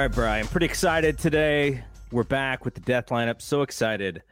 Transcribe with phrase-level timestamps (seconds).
[0.00, 1.84] All right, Brian, pretty excited today.
[2.10, 3.42] We're back with the death lineup.
[3.42, 4.22] So excited.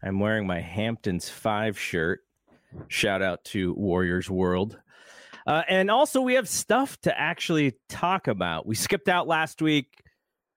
[0.00, 2.20] I'm wearing my Hamptons 5 shirt.
[2.86, 4.78] Shout out to Warriors World.
[5.44, 8.68] Uh, and also, we have stuff to actually talk about.
[8.68, 9.88] We skipped out last week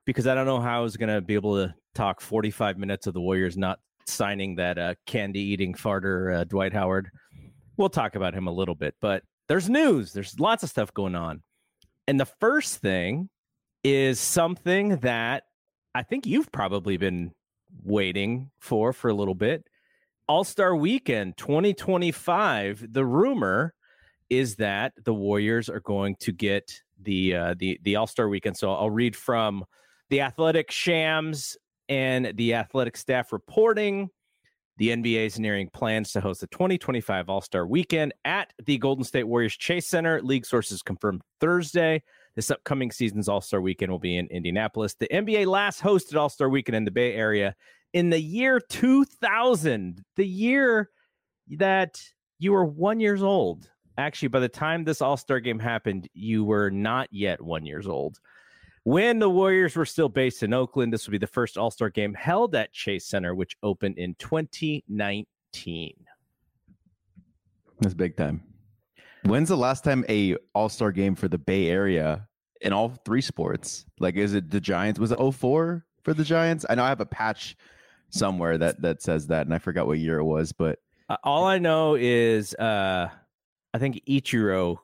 [0.05, 3.07] because I don't know how I was going to be able to talk 45 minutes
[3.07, 7.09] of the Warriors not signing that uh, candy eating farter, uh, Dwight Howard.
[7.75, 10.13] We'll talk about him a little bit, but there's news.
[10.13, 11.41] There's lots of stuff going on.
[12.07, 13.29] And the first thing
[13.83, 15.43] is something that
[15.95, 17.31] I think you've probably been
[17.83, 19.65] waiting for for a little bit.
[20.27, 22.93] All Star Weekend 2025.
[22.93, 23.73] The rumor
[24.29, 28.57] is that the Warriors are going to get the uh, the the All Star Weekend.
[28.57, 29.65] So I'll read from
[30.09, 31.57] the Athletic Shams
[31.87, 34.09] and the Athletic staff reporting.
[34.77, 39.03] The NBA is nearing plans to host the 2025 All Star Weekend at the Golden
[39.03, 40.21] State Warriors Chase Center.
[40.21, 42.03] League sources confirmed Thursday.
[42.39, 44.93] This upcoming season's All Star Weekend will be in Indianapolis.
[44.93, 47.53] The NBA last hosted All Star Weekend in the Bay Area
[47.91, 50.89] in the year 2000, the year
[51.57, 52.01] that
[52.37, 53.69] you were one years old.
[53.97, 57.87] Actually, by the time this All Star game happened, you were not yet one years
[57.87, 58.21] old.
[58.85, 61.89] When the Warriors were still based in Oakland, this would be the first All Star
[61.89, 65.93] game held at Chase Center, which opened in 2019.
[67.81, 68.43] That's big time.
[69.23, 72.28] When's the last time a All Star game for the Bay Area
[72.61, 73.85] in all three sports?
[73.99, 74.99] Like, is it the Giants?
[74.99, 76.65] Was it 04 for the Giants?
[76.69, 77.55] I know I have a patch
[78.09, 81.45] somewhere that that says that, and I forgot what year it was, but Uh, all
[81.45, 83.09] I know is uh,
[83.73, 84.77] I think Ichiro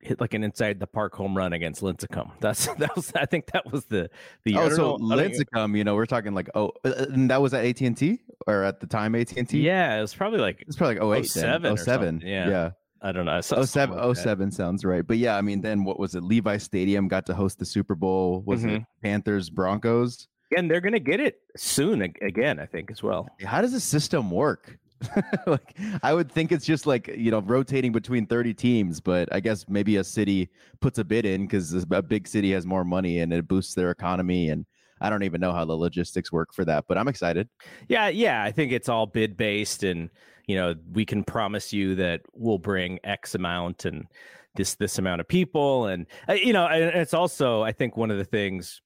[0.00, 2.30] hit like an inside the park home run against Lincecum.
[2.40, 4.10] That's that was I think that was the
[4.44, 7.54] the oh, so know- Lincecum, you know, we're talking like oh, uh, and that was
[7.54, 9.60] at AT and T or at the time AT and T.
[9.60, 11.72] Yeah, it was probably like it's probably like 08 07 then.
[11.72, 12.22] or 07.
[12.24, 12.48] Yeah.
[12.48, 12.70] yeah.
[13.02, 13.40] I don't know.
[13.40, 15.04] so- Oh seven, like oh seven sounds right.
[15.06, 16.22] But yeah, I mean, then what was it?
[16.22, 18.42] Levi Stadium got to host the Super Bowl.
[18.46, 18.86] Was it Mhm.
[19.02, 20.28] Panthers Broncos?
[20.56, 23.28] And they're gonna get it soon again, I think as well.
[23.44, 24.78] How does the system work?
[25.46, 29.40] like, I would think it's just like you know rotating between thirty teams, but I
[29.40, 30.48] guess maybe a city
[30.80, 33.90] puts a bid in because a big city has more money and it boosts their
[33.90, 34.50] economy.
[34.50, 34.64] And
[35.00, 37.48] I don't even know how the logistics work for that, but I'm excited.
[37.88, 38.44] Yeah, yeah.
[38.44, 40.08] I think it's all bid based, and
[40.46, 44.06] you know we can promise you that we'll bring X amount and
[44.54, 48.10] this this amount of people, and uh, you know, and it's also I think one
[48.10, 48.80] of the things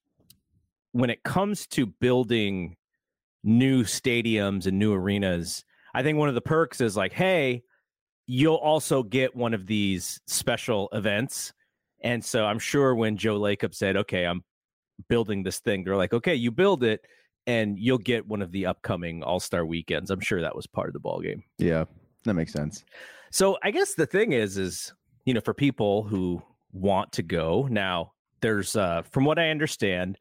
[0.92, 2.76] when it comes to building
[3.44, 5.64] new stadiums and new arenas,
[5.94, 7.62] I think one of the perks is like, hey,
[8.26, 11.52] you'll also get one of these special events.
[12.02, 14.42] And so I'm sure when Joe Lacob said, okay, I'm
[15.08, 17.02] building this thing, they're like, okay, you build it
[17.46, 20.10] and you'll get one of the upcoming All Star weekends.
[20.10, 21.42] I'm sure that was part of the ball game.
[21.58, 21.84] Yeah,
[22.24, 22.84] that makes sense.
[23.30, 24.92] So I guess the thing is, is
[25.24, 26.42] you know, for people who
[26.72, 30.18] want to go now, there's uh, from what I understand,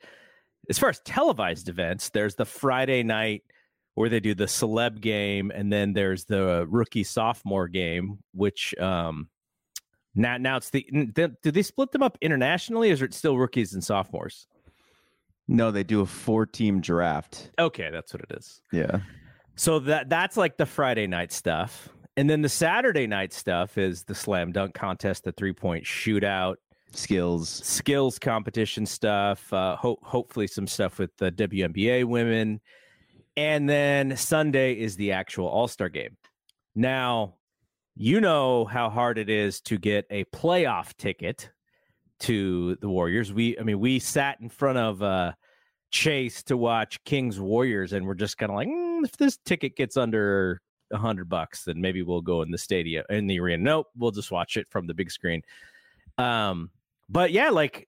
[0.69, 3.43] as far as televised events, there's the Friday night
[3.93, 9.29] where they do the celeb game, and then there's the rookie sophomore game, which um
[10.15, 13.37] now now it's the, the do they split them up internationally, or is it still
[13.37, 14.47] rookies and sophomores?
[15.47, 17.51] No, they do a four-team draft.
[17.59, 18.61] Okay, that's what it is.
[18.71, 18.99] Yeah.
[19.55, 21.89] So that that's like the Friday night stuff.
[22.17, 26.55] And then the Saturday night stuff is the slam dunk contest, the three point shootout,
[26.93, 27.49] Skills.
[27.49, 32.61] skills competition stuff, uh, ho- hopefully some stuff with the WNBA women.
[33.37, 36.15] And then Sunday is the actual All Star game.
[36.73, 37.35] Now,
[37.95, 41.49] you know how hard it is to get a playoff ticket
[42.21, 43.33] to the Warriors.
[43.33, 45.33] We, I mean, we sat in front of uh,
[45.91, 49.75] Chase to watch Kings Warriors, and we're just kind of like, "Mm, if this ticket
[49.75, 53.63] gets under a hundred bucks, then maybe we'll go in the stadium in the arena.
[53.63, 55.41] Nope, we'll just watch it from the big screen.
[56.17, 56.69] Um,
[57.09, 57.87] but yeah, like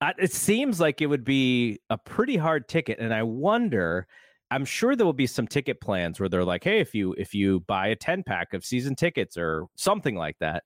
[0.00, 4.06] I- it seems like it would be a pretty hard ticket, and I wonder.
[4.48, 7.34] I'm sure there will be some ticket plans where they're like, "Hey, if you if
[7.34, 10.62] you buy a 10 pack of season tickets or something like that,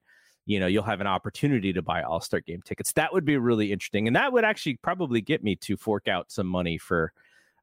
[0.46, 3.37] you know, you'll have an opportunity to buy All Star game tickets." That would be
[3.37, 7.12] really interesting, and that would actually probably get me to fork out some money for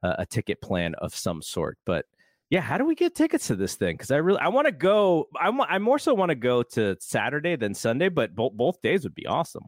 [0.04, 1.78] uh, a ticket plan of some sort.
[1.86, 2.06] But
[2.50, 3.96] Yeah, how do we get tickets to this thing?
[3.96, 5.28] Because I really I want to go.
[5.36, 9.04] I I more so want to go to Saturday than Sunday, but both both days
[9.04, 9.66] would be awesome.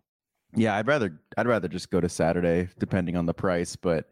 [0.55, 3.75] Yeah, I'd rather I'd rather just go to Saturday, depending on the price.
[3.75, 4.09] But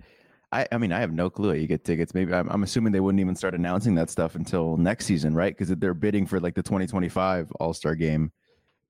[0.51, 2.13] I I mean I have no clue how you get tickets.
[2.13, 5.55] Maybe I'm, I'm assuming they wouldn't even start announcing that stuff until next season, right?
[5.57, 8.31] Because they're bidding for like the 2025 All Star Game,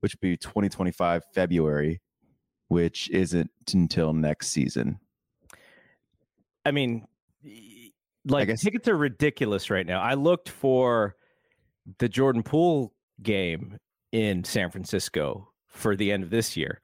[0.00, 2.00] which would be 2025 February,
[2.68, 4.98] which isn't until next season.
[6.64, 7.06] I mean,
[8.26, 10.00] like guess- tickets are ridiculous right now.
[10.00, 11.16] I looked for
[11.98, 12.92] the Jordan Poole
[13.22, 13.78] game
[14.12, 16.80] in San Francisco for the end of this year.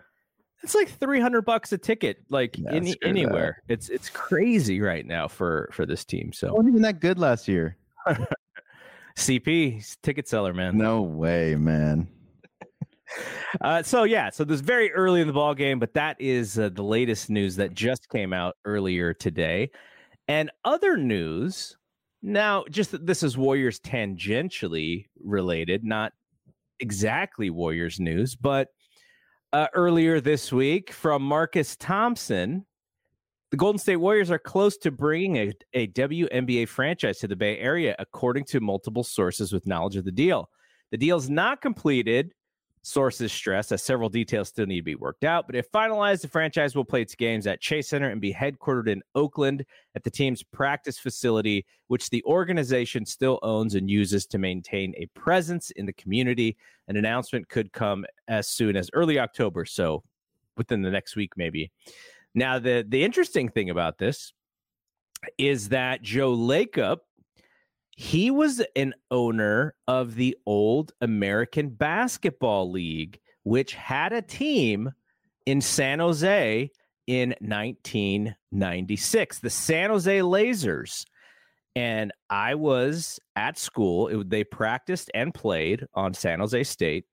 [0.63, 3.09] It's like 300 bucks a ticket like Yeah, any, screw that.
[3.19, 3.63] anywhere.
[3.69, 6.33] It's it's crazy right now for for this team.
[6.33, 7.77] So wasn't even that good last year.
[9.17, 10.77] CP, ticket seller, man.
[10.79, 12.09] No way, man.
[13.61, 16.59] Uh, so yeah, so this is very early in the ball game, but that is
[16.59, 19.71] uh, the latest news that just came out earlier today.
[20.27, 21.77] And other news
[22.23, 26.13] now, just this is Warriors tangentially related, not
[26.81, 28.69] exactly Warriors news, but
[29.53, 32.65] uh, earlier this week from Marcus Thompson,
[33.51, 37.59] the Golden State Warriors are close to bringing a, a WNBA franchise to the Bay
[37.59, 40.49] Area, according to multiple sources with knowledge of the deal.
[40.91, 42.33] The deal is not completed.
[42.87, 46.29] Sources stress that several details still need to be worked out, but if finalized, the
[46.29, 49.65] franchise will play its games at Chase Center and be headquartered in Oakland
[49.95, 55.07] at the team's practice facility, which the organization still owns and uses to maintain a
[55.19, 56.59] presence in the community.
[56.89, 60.03] An announcement could come as soon as early October, so
[60.59, 61.73] within the next week, maybe.
[62.35, 64.35] Now, the the interesting thing about this
[65.39, 66.99] is that Joe Lacob,
[67.97, 74.91] he was an owner of the old American Basketball League, which had a team
[75.47, 76.71] in San Jose
[77.07, 81.05] in 1996, the San Jose Lasers.
[81.77, 84.09] And I was at school.
[84.09, 87.05] It, they practiced and played on San Jose State.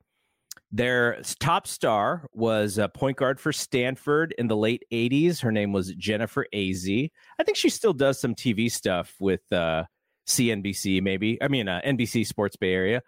[0.72, 5.42] Their top star was a point guard for Stanford in the late 80s.
[5.42, 7.10] Her name was Jennifer Azzi.
[7.38, 9.84] I think she still does some TV stuff with uh,
[10.28, 11.42] CNBC, maybe.
[11.42, 13.02] I mean, uh, NBC Sports Bay Area.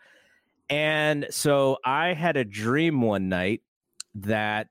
[0.70, 3.62] And so I had a dream one night
[4.16, 4.68] that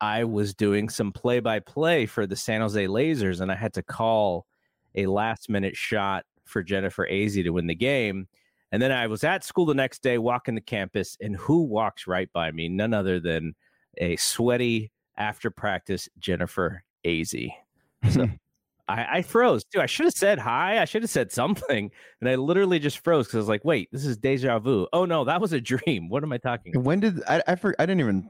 [0.00, 3.74] I was doing some play by play for the San Jose Lasers, and I had
[3.74, 4.46] to call
[4.94, 8.28] a last minute shot for Jennifer Azzi to win the game.
[8.72, 12.06] And then I was at school the next day, walking the campus, and who walks
[12.06, 12.68] right by me?
[12.68, 13.54] None other than
[13.98, 17.52] a sweaty after practice Jennifer Azzi.
[18.10, 18.28] So
[18.90, 19.80] I, I froze too.
[19.80, 20.80] I should have said hi.
[20.80, 21.90] I should have said something,
[22.20, 25.04] and I literally just froze because I was like, "Wait, this is deja vu." Oh
[25.04, 26.08] no, that was a dream.
[26.08, 26.74] What am I talking?
[26.74, 26.84] about?
[26.84, 27.42] When did I?
[27.46, 28.28] I, for, I didn't even.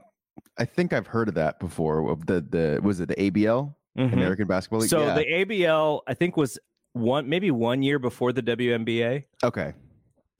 [0.57, 2.09] I think I've heard of that before.
[2.09, 4.13] Of the the was it the ABL Mhm.
[4.13, 4.89] American Basketball League?
[4.89, 5.15] So yeah.
[5.15, 6.57] the ABL, I think, was
[6.93, 9.73] one maybe one year before the WNBA, okay.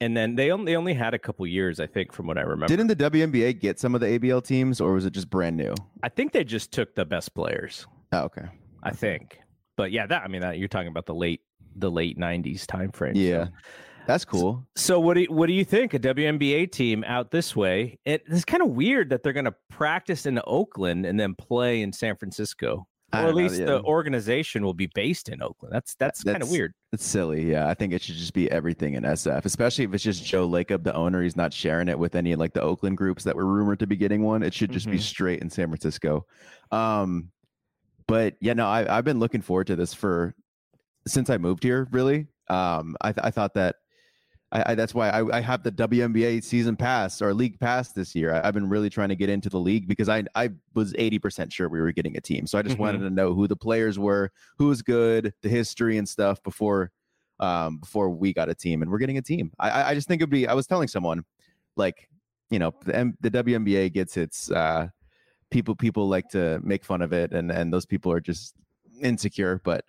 [0.00, 2.42] and then they only they only had a couple years, I think, from what I
[2.42, 2.66] remember.
[2.68, 5.74] Didn't the WNBA get some of the ABL teams, or was it just brand new?
[6.02, 7.86] I think they just took the best players.
[8.12, 8.46] Oh, okay.
[8.82, 9.38] I think,
[9.76, 11.40] but yeah, that I mean, that you're talking about the late
[11.76, 13.14] the late '90s time frame.
[13.14, 13.46] so- Yeah,
[14.06, 14.66] that's cool.
[14.76, 15.94] So what do you, what do you think?
[15.94, 17.98] A WNBA team out this way?
[18.04, 21.82] It, it's kind of weird that they're going to practice in Oakland and then play
[21.82, 23.66] in San Francisco, or at don't know, least yeah.
[23.66, 25.72] the organization will be based in Oakland.
[25.72, 26.74] That's that's, kind of weird.
[26.92, 27.50] It's silly.
[27.50, 30.48] Yeah, I think it should just be everything in SF, especially if it's just Joe
[30.48, 31.22] Lacob, the owner.
[31.22, 33.96] He's not sharing it with any like the Oakland groups that were rumored to be
[33.96, 34.42] getting one.
[34.42, 35.02] It should just be Mhm.
[35.02, 36.26] straight in San Francisco.
[36.70, 37.30] Um,
[38.06, 40.34] but yeah, no, I, I've been looking forward to this for
[41.06, 41.88] since I moved here.
[41.90, 43.76] Really, um, I, th- I thought that
[44.52, 48.14] I, I that's why I, I have the WNBA season pass or league pass this
[48.14, 48.34] year.
[48.34, 51.18] I, I've been really trying to get into the league because I I was eighty
[51.18, 52.80] percent sure we were getting a team, so I just Mhm.
[52.80, 56.90] wanted to know who the players were, who was good, the history and stuff before
[57.40, 59.52] um before we got a team, and we're getting a team.
[59.58, 60.46] I I- I just think it'd be.
[60.46, 61.24] I was telling someone
[61.76, 62.08] like
[62.50, 64.88] you know the, M- the WNBA gets its uh
[65.52, 68.54] people people like to make fun of it and and those people are just
[69.00, 69.84] insecure but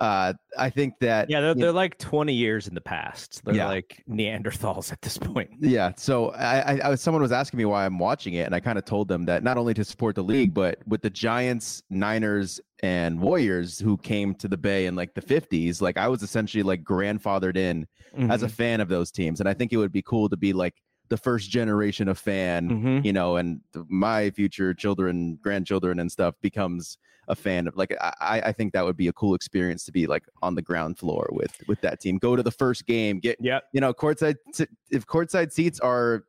[0.00, 3.44] uh i think that Yeah, they're, they're like 20 years in the past.
[3.44, 3.66] They're Yeah.
[3.66, 5.50] like Neanderthals at this point.
[5.58, 5.92] Yeah.
[5.96, 8.60] So I, I, I was, someone was asking me why I'm watching it, and I
[8.60, 11.82] kind of told them that not only to support the league, but with the Giants,
[11.90, 16.22] Niners, and Warriors who came to the Bay in like the 50s, like I was
[16.22, 17.86] essentially like grandfathered in
[18.30, 18.54] as a Mm-hmm.
[18.54, 20.74] fan of those teams, and I think it would be cool to be like
[21.12, 23.04] the first generation of fan, Mhm.
[23.04, 26.96] you know, and my future children, grandchildren, and stuff becomes
[27.28, 30.06] a fan of like I, I think that would be a cool experience to be
[30.06, 32.16] like on the ground floor with with that team.
[32.16, 36.24] Go to the first game, get yeah, you know, courtside si- if courtside seats are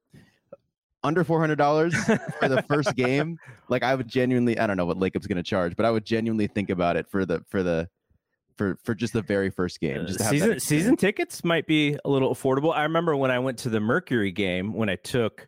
[1.04, 1.94] under four hundred dollars
[2.40, 3.38] for the first game,
[3.70, 6.06] like I would genuinely, I don't know what Lacob's going to charge, but I would
[6.06, 7.90] genuinely think about it for the for the
[8.58, 10.06] for for just the very first game.
[10.06, 12.74] Just to have season season tickets might be a little affordable.
[12.74, 15.48] I remember when I went to the Mercury game when I took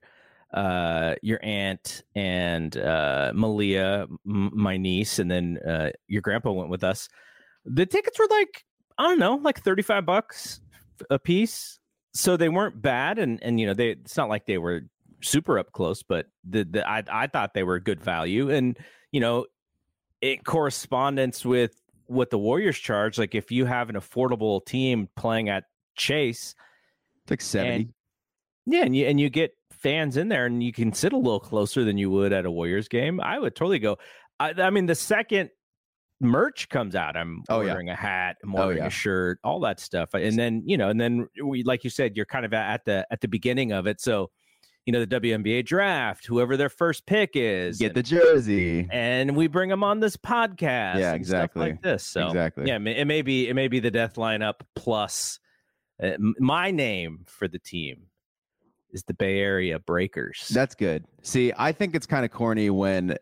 [0.54, 6.70] uh, your aunt and uh, Malia, m- my niece, and then uh, your grandpa went
[6.70, 7.10] with us.
[7.66, 8.64] The tickets were like
[8.98, 10.62] I don't know, like thirty five bucks
[11.10, 11.80] a piece.
[12.14, 14.84] So they weren't bad, and and you know they it's not like they were
[15.22, 18.78] super up close, but the, the I I thought they were good value, and
[19.12, 19.46] you know
[20.22, 21.76] it correspondence with
[22.08, 23.18] what the Warriors charge.
[23.18, 25.64] Like if you have an affordable team playing at
[25.96, 26.56] Chase,
[27.24, 27.76] It's like seventy.
[27.76, 27.94] and
[28.66, 31.40] yeah, and you and you get fans in there, and you can sit a little
[31.40, 33.20] closer than you would at a Warriors game.
[33.22, 33.98] I would totally go.
[34.40, 35.50] I, I mean, the second
[36.22, 37.70] merch comes out, I'm Oh, yeah.
[37.70, 38.88] ordering a hat, I'm Oh, ordering yeah.
[38.88, 42.16] a shirt, all that stuff, and then you know, and then we, like you said,
[42.18, 44.30] you're kind of at the at the beginning of it, so.
[44.86, 48.88] You know the WNBA draft, whoever their first pick is, Get the jersey.
[48.92, 51.00] and we bring them on this podcast.
[51.00, 51.62] Yeah, exactly.
[51.62, 52.06] like this.
[52.06, 52.68] So Exactly.
[52.68, 55.40] yeah, it may, be it may be the death lineup plus
[56.02, 58.04] uh, my name for the team
[58.92, 60.50] is the Bay Area Breakers.
[60.54, 61.04] That's good.
[61.24, 63.18] See, I think it's kind of corny when,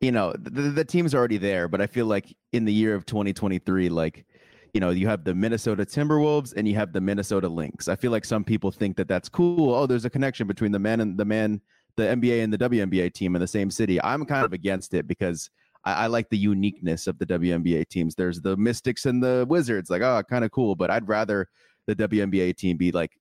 [0.00, 3.06] you know, the, the team's already there, but I feel like in the year of
[3.06, 4.24] 2023, like,
[4.72, 7.88] you know, you have the Minnesota Timberwolves and you have the Minnesota Lynx.
[7.88, 9.74] I feel like some people think that that's cool.
[9.74, 11.60] Oh, there's a connection between the men and the man,
[11.96, 14.02] the NBA and the WNBA team in the same city.
[14.02, 15.50] I'm kind of against it because
[15.84, 18.14] I, I like the uniqueness of the WNBA teams.
[18.14, 21.48] There's the Mystics and the Wizards, like, oh, kind of cool, but I'd rather
[21.86, 23.12] the WNBA team be like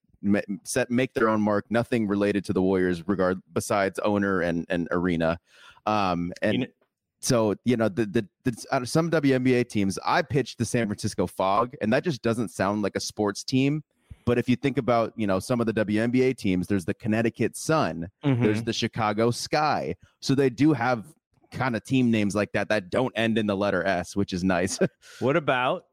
[0.63, 4.87] set make their own mark nothing related to the warriors regard besides owner and and
[4.91, 5.39] arena
[5.87, 6.71] um and You kn-
[7.21, 10.87] so you know the, the the out of some WNBA teams I pitched the San
[10.87, 13.83] Francisco Fog and that just doesn't sound like a sports team
[14.25, 17.55] but if you think about you know some of the WNBA teams there's the Connecticut
[17.55, 18.41] Sun Mhm.
[18.41, 21.05] there's the Chicago Sky so they do have
[21.51, 24.43] kind of team names like that that don't end in the letter S which is
[24.43, 24.79] nice
[25.19, 25.85] what about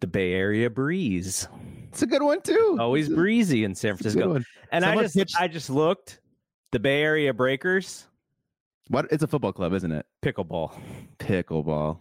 [0.00, 1.46] the Bay Area Breeze?
[1.90, 4.44] it's a good one too Always breezy in San it's a good Francisco.
[4.72, 6.20] And I just pitched- I just looked
[6.72, 8.06] the Bay Area Breakers
[8.90, 10.72] what it's a football club isn't it pickleball.
[11.18, 11.98] Pickleball.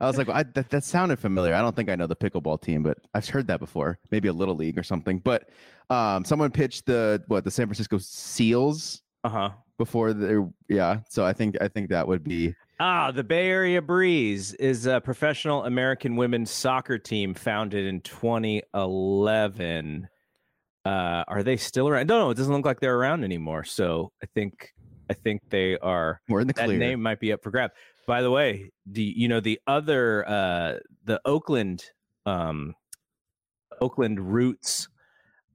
[0.00, 1.54] I was like, well, I, that, that sounded familiar.
[1.54, 3.98] I don't think I know the pickleball team, but I've heard that before.
[4.10, 5.18] Maybe a little league or something.
[5.18, 5.48] But
[5.90, 9.50] um, someone pitched the what the San Francisco Seals Uh huh.
[9.78, 11.00] before the yeah.
[11.08, 15.00] So I think I think that would be Ah, the Bay Area Breeze is a
[15.02, 20.08] professional American women's soccer team founded in 2011.
[20.86, 22.06] Uh, are they still around?
[22.06, 23.64] No, no, it doesn't look like they're around anymore.
[23.64, 24.72] So I think
[25.10, 26.20] I think they are.
[26.28, 26.78] we're in the That clear.
[26.78, 27.72] name might be up for grab.
[28.06, 31.84] By the way, the you know the other uh, the Oakland
[32.26, 32.74] um,
[33.80, 34.88] Oakland Roots.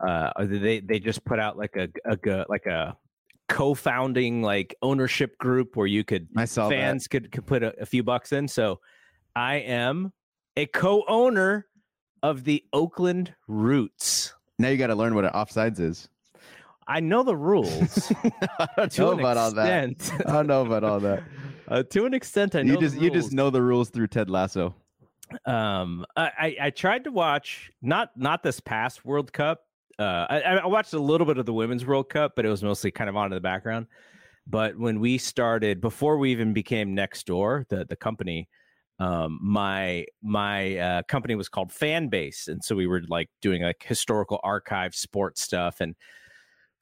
[0.05, 2.97] Uh, they they just put out like a, a like a
[3.47, 6.75] co-founding like ownership group where you could I saw that.
[6.75, 8.47] fans could, could put a, a few bucks in.
[8.47, 8.79] So
[9.35, 10.11] I am
[10.57, 11.67] a co-owner
[12.23, 14.33] of the Oakland Roots.
[14.59, 16.09] Now you got to learn what an offsides is.
[16.87, 18.11] I know the rules
[18.59, 19.89] I don't to know about all that.
[19.89, 20.25] extent.
[20.27, 21.23] I don't know about all that.
[21.67, 24.29] uh, to an extent, I know You just you just know the rules through Ted
[24.29, 24.75] Lasso.
[25.45, 29.61] Um, I, I I tried to watch not not this past World Cup.
[29.97, 32.61] Uh, I, I watched a little bit of the Women's World Cup, but it was
[32.61, 33.87] mostly kind of on in the background.
[34.45, 38.47] But when we started, before we even became Next Door, the the company,
[38.99, 43.83] um, my my uh, company was called Fanbase, and so we were like doing like
[43.83, 45.95] historical archive sports stuff, and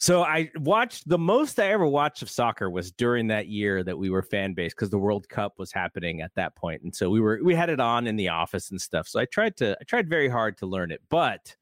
[0.04, 3.98] so I watched the most I ever watched of soccer was during that year that
[3.98, 7.10] we were fan base because the World Cup was happening at that point, and so
[7.10, 9.08] we were we had it on in the office and stuff.
[9.08, 11.56] So I tried to I tried very hard to learn it, but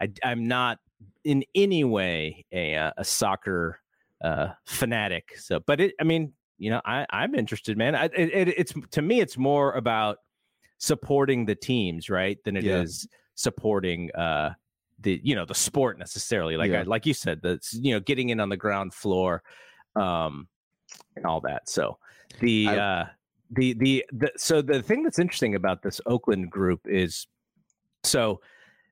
[0.00, 0.78] I, I'm not
[1.24, 3.80] in any way a uh, a soccer
[4.22, 5.34] uh, fanatic.
[5.36, 7.96] So, but it I mean you know I I'm interested, man.
[7.96, 10.18] I, it, it, it's to me it's more about
[10.76, 13.16] supporting the teams right than it is Yeah.
[13.34, 14.50] supporting uh
[15.00, 16.80] the you know the sport necessarily like Yeah.
[16.80, 19.42] I, like you said the you know getting in on the ground floor
[19.96, 20.48] um
[21.16, 21.98] and all that so
[22.40, 23.06] the I- uh
[23.50, 27.26] the, the the so the thing that's interesting about this Oakland group is
[28.04, 28.42] so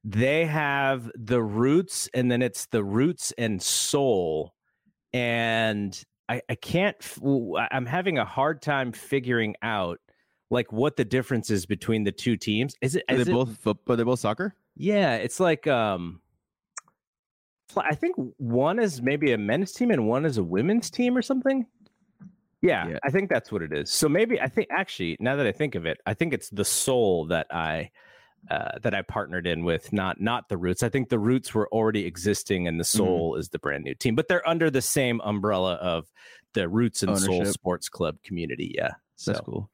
[0.03, 4.55] they have the roots and then it's the roots and soul
[5.13, 6.97] and I, I can't
[7.71, 10.01] i'm having a hard time figuring out
[10.51, 13.59] like what the difference is between the two teams is it Are they it both
[13.59, 13.97] football?
[13.97, 14.55] They both soccer.
[14.77, 16.21] Yeah, it's like um
[17.77, 21.23] I think one is maybe a men's team and one is a women's team or
[21.23, 21.67] something.
[22.63, 22.99] Yeah, Yeah.
[23.05, 23.91] I think that's what it is.
[23.91, 26.65] So maybe I think actually now that I think of it, I think it's the
[26.65, 27.91] soul that I
[28.51, 30.83] uh, that I partnered in with, not not the roots.
[30.85, 32.99] I think the roots were already existing, and the Mm-hmm.
[32.99, 34.15] soul is the brand new team.
[34.15, 36.07] But they're under the same umbrella of
[36.53, 38.73] the roots and soul sports club community.
[38.77, 39.69] Yeah, so That's cool.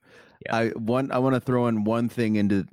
[0.46, 0.56] Yeah.
[0.56, 2.66] I one I want to throw in one thing into,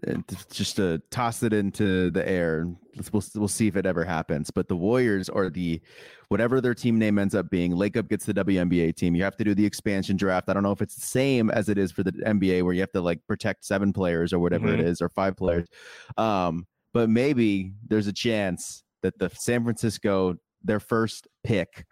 [0.51, 2.67] just to toss it into the air.
[2.95, 4.51] Let's, we'll we'll see if it ever happens.
[4.51, 5.81] But the Warriors or the
[6.29, 9.15] whatever their team name ends up being, Lacob gets the WNBA team.
[9.15, 10.49] You have to do the expansion draft.
[10.49, 12.81] I don't know if it's the same as it is for the NBA, where you
[12.81, 14.75] have to like protect seven players or whatever Mhm.
[14.75, 15.67] it is, or five players.
[16.17, 21.85] Um, but maybe there's a chance that the San Francisco their first pick.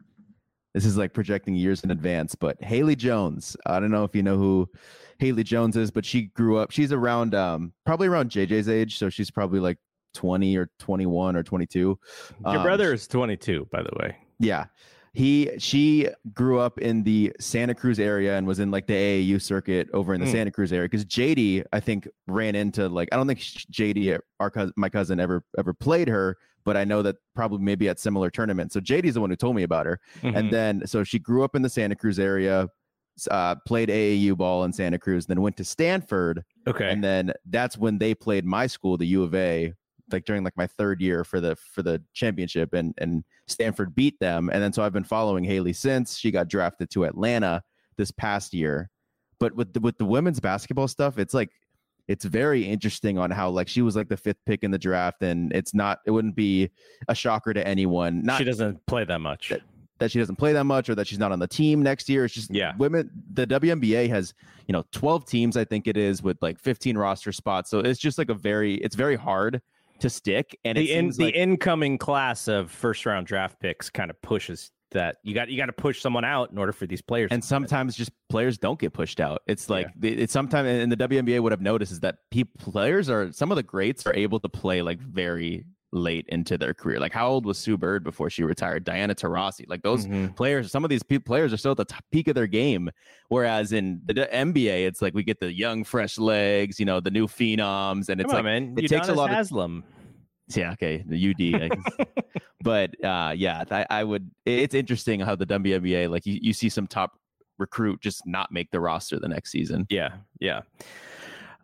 [0.77, 3.57] This is like projecting years in advance, but Haley Jones.
[3.65, 4.69] I don't know if you know who
[5.17, 6.69] Haley Jones is, but she grew up.
[6.69, 9.79] She's around, um, probably around JJ's age, so she's probably like
[10.13, 11.79] 20 or 21 or 22.
[11.79, 11.97] Your
[12.45, 14.17] Um, brother is 22, by the way.
[14.37, 14.65] yeah.
[15.13, 19.41] He she grew up in the Santa Cruz area and was in like the AAU
[19.41, 20.31] circuit over in the Mm.
[20.31, 24.51] Santa Cruz area because JD I think ran into like I don't think JD our
[24.51, 28.29] cousin my cousin ever ever played her but I know that probably maybe at similar
[28.29, 30.35] tournaments so JD's the one who told me about her Mhm.
[30.37, 32.67] and then so she grew up in the Santa Cruz area
[33.31, 36.89] uh, played AAU ball in Santa Cruz then went to Stanford okay.
[36.91, 39.73] and then that's when they played my school, the U of A,
[40.11, 44.19] like during like my third year for the for the championship, and and Stanford beat
[44.19, 47.63] them, and then so I've been following Haley since she got drafted to Atlanta
[47.97, 48.89] this past year.
[49.39, 51.49] But with the, with the women's basketball stuff, it's like
[52.07, 55.21] it's very interesting on how like she was like the fifth pick in the draft,
[55.23, 56.69] and it's not it wouldn't be
[57.07, 58.23] a shocker to anyone.
[58.23, 59.49] Not she doesn't play that much.
[59.49, 59.61] That-
[59.99, 62.23] that she doesn't play that much or that she's not on the team next year.
[62.23, 62.75] It's just Yeah.
[62.77, 63.09] women.
[63.33, 64.35] The WNBA has
[64.67, 67.71] you know 12 teams, I think it is, with like 15 roster spots.
[67.71, 69.59] So it's just like a very it's very hard
[69.99, 70.55] to stick.
[70.63, 74.69] And it the in, the incoming class of first round draft picks kind of pushes
[74.91, 77.29] that you got you got to push someone out in order for these players.
[77.31, 79.41] and sometimes just players don't get pushed out.
[79.47, 81.39] It's like it's sometimes and the WNBA.
[81.41, 84.49] What I've noticed is that pe- players are some of the greats are able to
[84.49, 86.99] play like very late into their career.
[86.99, 88.83] Like how old was Sue Bird before she retired?
[88.83, 89.65] Diana Taurasi.
[89.67, 90.35] Like those Mhm.
[90.35, 92.89] players, some of these pe- players are still at the top peak of their game.
[93.29, 97.09] Whereas in the NBA, it's like we get the young, fresh legs, you know, the
[97.11, 98.75] new phenoms, and it's Come on, like man.
[98.77, 99.83] it takes a Udonis lot of- Haslem.
[100.55, 101.61] Yeah, okay, the UD.
[101.61, 102.07] I guess.
[102.61, 104.29] but uh, yeah, I, I would.
[104.45, 107.19] It's interesting how the WNBA, like you, you see some top
[107.57, 109.85] recruit just not make the roster the next season.
[109.89, 110.61] Yeah, yeah.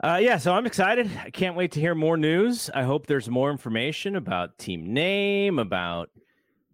[0.04, 1.10] Uh, yeah, so I'm excited.
[1.24, 2.70] I can't wait to hear more news.
[2.74, 6.10] I hope there's more information about team name, about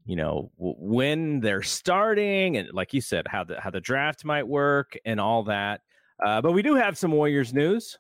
[0.06, 4.26] you know w- when they're starting, and like you said, how the how the draft
[4.26, 5.82] might work and all that.
[6.24, 8.00] Uh, but we do have some Warriors news.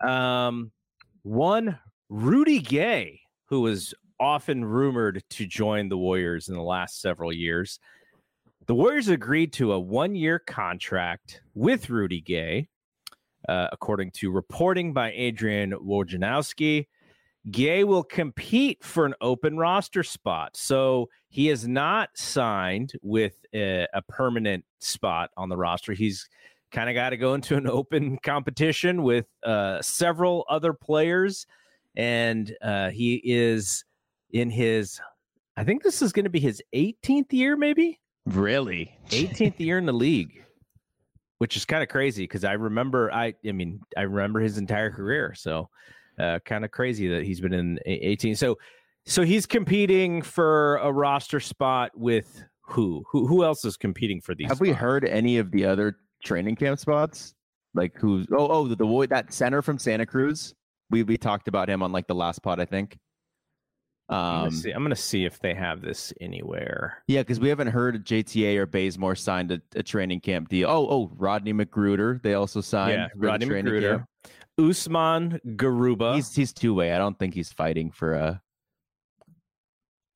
[0.00, 0.72] Um,
[1.22, 1.78] one
[2.08, 7.78] Rudy Gay, who was often rumored to join the Warriors in the last several years.
[8.66, 12.68] The Warriors agreed to a one year contract with Rudy Gay,
[13.48, 16.86] uh, according to reporting by Adrian Wojnarowski.
[17.50, 20.56] Gay will compete for an open roster spot.
[20.56, 25.92] So he is not signed with a, a permanent spot on the roster.
[25.92, 26.26] He's
[26.72, 31.46] kind of got to go into an open competition with uh, several other players.
[31.96, 33.84] And uh, he is
[34.32, 35.00] in his,
[35.56, 38.96] I think this is going to be his 18th year, maybe Really?
[39.08, 40.42] 18th year in the league,
[41.38, 44.90] which is kind of crazy because I remember I I mean I remember his entire
[44.90, 45.34] career.
[45.36, 45.68] So
[46.18, 48.34] uh, kind of crazy that he's been in 18.
[48.36, 48.58] So
[49.06, 53.04] so he's competing for a roster spot with who?
[53.10, 54.48] Who who else is competing for these?
[54.48, 57.34] Have we heard any of the other training camp spots?
[57.74, 58.26] Like who's?
[58.32, 60.54] Oh, oh, the, the boy that center from Santa Cruz.
[60.90, 62.96] We we talked about him on like the last pod, I think.
[64.10, 67.02] I'm gonna, Um, see, I'm gonna see if they have this anywhere.
[67.08, 70.68] Yeah, because we haven't heard JTA or Bazemore signed a, a training camp deal.
[70.68, 72.22] Oh, oh, Rodney McGruder.
[72.22, 72.92] They also signed.
[72.92, 74.08] yeah, Rodney McGruder, camp.
[74.58, 76.16] Usman Garuba.
[76.16, 76.92] He's he's two way.
[76.92, 78.42] I don't think he's fighting for a.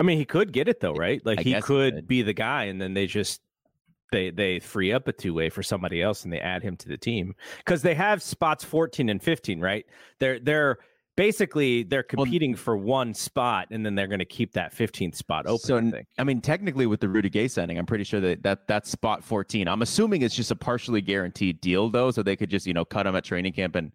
[0.01, 1.25] I mean, he could get it though, right?
[1.25, 2.07] Like I he guess he could could.
[2.09, 3.41] be the guy, and then they just
[4.13, 6.89] they they free up a two way for somebody else, and they add him to
[6.89, 9.85] the team because they have spots fourteen and fifteen, right?
[10.21, 10.79] They're they're
[11.17, 15.17] basically they're Well, competing for one spot, and then they're going to keep that fifteenth
[15.17, 15.93] spot open.
[15.93, 16.05] So I.
[16.19, 19.25] I mean, technically, with the Rudy Gay signing, I'm pretty sure that, that that's spot
[19.25, 19.69] 14.
[19.69, 22.85] I'm assuming it's just a partially guaranteed deal, though, so they could just you know
[22.85, 23.93] cut him at training camp and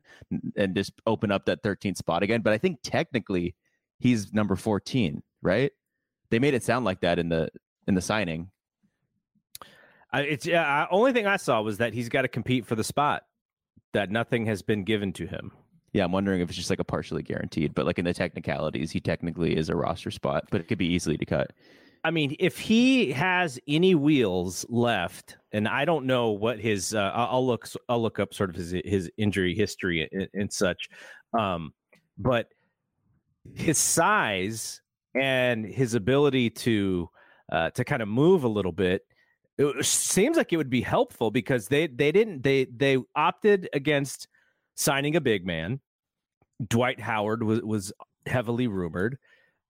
[0.55, 2.41] and just open up that 13th spot again.
[2.41, 3.55] But I think technically
[3.99, 5.71] he's number 14, right?
[6.29, 7.49] They made it sound like that in the
[7.87, 8.49] in the signing.
[10.13, 10.63] I, it's yeah.
[10.63, 13.23] I, only thing I saw was that he's got to compete for the spot.
[13.93, 15.51] That nothing has been given to him.
[15.91, 18.89] Yeah, I'm wondering if it's just like a partially guaranteed, but like in the technicalities,
[18.91, 21.51] he technically is a roster spot, but it could be easily to cut.
[22.03, 27.11] I mean, if he has any wheels left, and I don't know what his, uh,
[27.13, 30.89] I'll I'll look, I'll look up sort of his his injury history and, and such,
[31.37, 31.73] um,
[32.17, 32.47] but
[33.55, 34.81] his size
[35.15, 37.09] and his ability to
[37.51, 39.03] uh, to kind of move a little bit
[39.57, 44.27] it seems like it would be helpful because they they didn't they they opted against
[44.75, 45.79] signing a big man.
[46.67, 47.93] Dwight Howard was was
[48.25, 49.17] heavily rumored.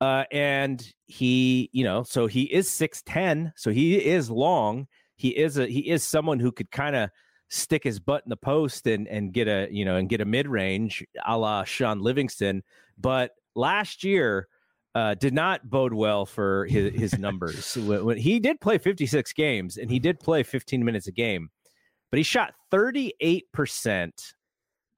[0.02, 4.86] Uh, and he, you know, so he is 6'10, so he is long.
[5.16, 7.10] He is a he is someone who could kind of
[7.50, 10.26] stick his butt in the post and and get a you know and get a
[10.26, 12.64] mid range a la Shaun Livingston.
[12.98, 14.48] But last year
[14.96, 17.76] uh, did not bode well for his, his numbers.
[17.76, 21.50] when, when he did play 56 games and he did play 15 minutes a game,
[22.12, 24.34] but he shot 38 percent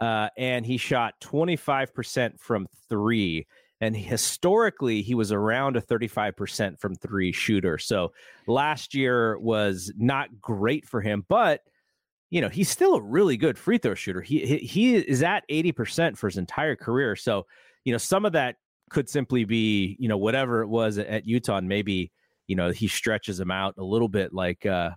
[0.02, 3.48] uh, and he shot 25 percent from three.
[3.82, 7.78] And historically, he was around a 35% from three shooter.
[7.78, 8.14] So
[8.48, 11.62] last year was not great for him, but
[12.32, 14.22] you know, he's still a really good free throw shooter.
[14.22, 17.16] He he, he is at 80% for his entire career.
[17.16, 17.46] So,
[17.84, 18.56] you know, some of that
[18.90, 22.12] could simply be, you know, whatever it was at Utah, and maybe,
[22.48, 24.92] you know, he stretches him out a little bit like uh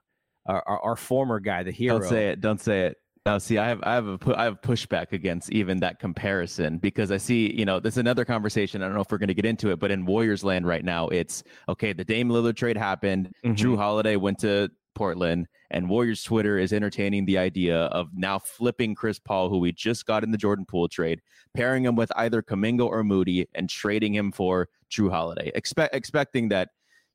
[0.47, 1.99] our, our, former guy, the hero.
[1.99, 2.41] Don't say it.
[2.41, 2.97] Don't say it.
[3.27, 7.11] Now, see, I have I have a I have pushback against even that comparison because
[7.11, 8.83] I see, you know, there's another conversation.
[8.83, 10.83] I don't know if we're going to get into it, but in Warriors land right
[10.83, 11.93] now, it's okay.
[11.93, 13.31] The Dame Lillard trade happened.
[13.45, 13.55] Mm-hmm.
[13.55, 18.97] Jrue Holiday went to Portland, and Warriors Twitter is entertaining the idea of now flipping
[18.97, 21.23] Chris Paul, who we just got in the Jordan Poole trade,
[21.55, 26.49] pairing him with either Kuminga or Moody, and trading him for Jrue Holiday, expect expecting
[26.49, 26.71] that,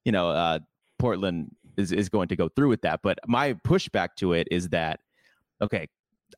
[0.06, 0.60] you know, uh,
[0.98, 3.02] Portland is is going to go through with that.
[3.04, 5.02] But my pushback to it is that
[5.62, 5.88] okay,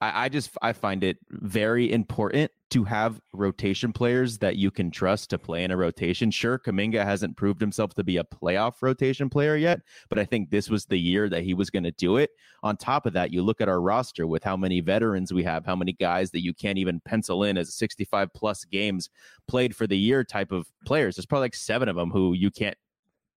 [0.02, 4.90] I, I, just I find it very important to have rotation players that you can
[4.90, 6.32] trust to play in a rotation.
[6.32, 10.50] Sure, Kuminga hasn't proved himself to be a playoff rotation player yet, but I think
[10.50, 12.32] this was the year that he was going to do it.
[12.64, 15.66] On top of that, you look at our roster with how many veterans we have,
[15.66, 19.10] how many guys that you can't even pencil in as 65 plus games
[19.48, 21.16] played for the year type of players.
[21.16, 22.78] There's probably like seven of them who you can't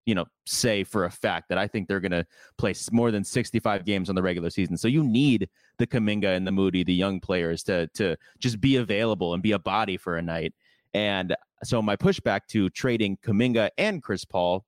[0.08, 2.24] you know, say for a fact that I think they're going to
[2.56, 4.78] play more than 65 games on the regular season.
[4.78, 8.76] So you need the Kuminga and the Moody, the young players, to to just be
[8.76, 10.54] available and be a body for a night.
[10.94, 14.64] And so my pushback to trading Kuminga and Chris Paul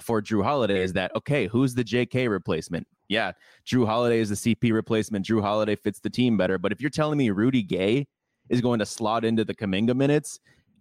[0.00, 1.46] for Jrue Holiday is that okay?
[1.46, 2.28] Who's the J.K.
[2.28, 2.86] replacement?
[3.08, 3.32] Yeah,
[3.66, 5.26] Jrue Holiday is the CP replacement.
[5.26, 6.56] Jrue Holiday fits the team better.
[6.56, 8.06] But if you're telling me Rudy Gay
[8.48, 10.40] is going to slot into the Kuminga minutes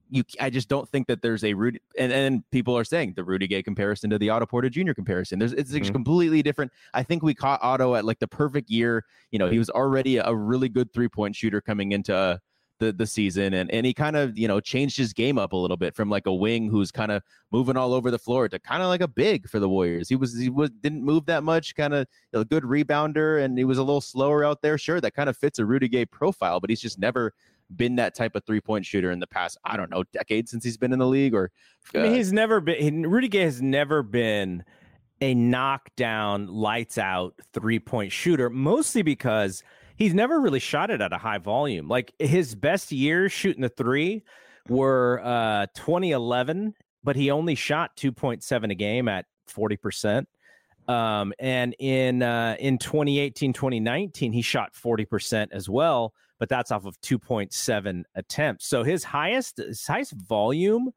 [0.10, 3.24] you I just don't think that there's a Rudy and, and people are saying the
[3.24, 4.93] Rudy Gay comparison to the Otto Porter Jr.
[4.93, 5.39] comparison.
[5.39, 5.91] There's it's mm-hmm.
[5.91, 6.72] completely different.
[6.93, 9.06] I think we caught Otto at like the perfect year.
[9.32, 12.38] You know, he was already a really good three point shooter coming into uh,
[12.80, 15.58] the the season, and and he kind of you know changed his game up a
[15.58, 18.60] little bit from like a wing who's kind of moving all over the floor to
[18.60, 20.10] kind of like a big for the Warriors.
[20.10, 23.63] He was he was didn't move that much, kind of a good rebounder, and he
[23.63, 24.78] was a little slower out there.
[24.78, 27.34] Sure, that kind of fits a Rudy Gay profile, but he's just never
[27.75, 30.63] been that type of three point shooter in the past, I don't know, decade since
[30.63, 31.51] he's been in the league or
[31.93, 34.63] uh, I mean, uh, he's never been Rudy Gay has never been
[35.21, 39.63] a knockdown lights out three point shooter, mostly because
[39.95, 41.88] he's never really shot it at a high volume.
[41.88, 44.23] Like his best years shooting the three
[44.69, 50.25] were uh 2011, but he only shot 2.7 a game at 40%.
[50.88, 56.86] Um, and in uh, in 2018, 2019, he shot 40% as well but that's off
[56.86, 58.67] of 2.7 attempts.
[58.67, 60.91] So his highest his highest volume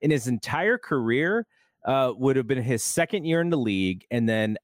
[0.00, 1.46] in his entire career
[1.84, 4.56] uh, would have been his second year in the league, and then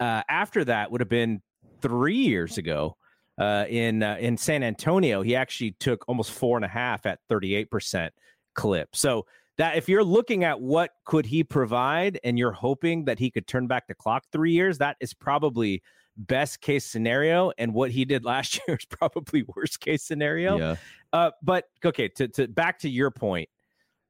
[0.00, 1.42] uh, after that would have been
[1.80, 2.96] three years ago
[3.38, 5.22] uh, in uh, in San Antonio.
[5.22, 8.14] He actually took almost four and a half at 38 percent
[8.54, 8.88] clip.
[8.94, 9.26] So
[9.58, 13.46] that if you're looking at what could he provide, and you're hoping that he could
[13.46, 15.82] turn back the clock three years, that is probably
[16.16, 20.58] best case scenario, and what he did last year is probably worst case scenario.
[20.58, 20.76] Yeah.
[21.12, 23.48] Uh, but okay, to, to back to your point.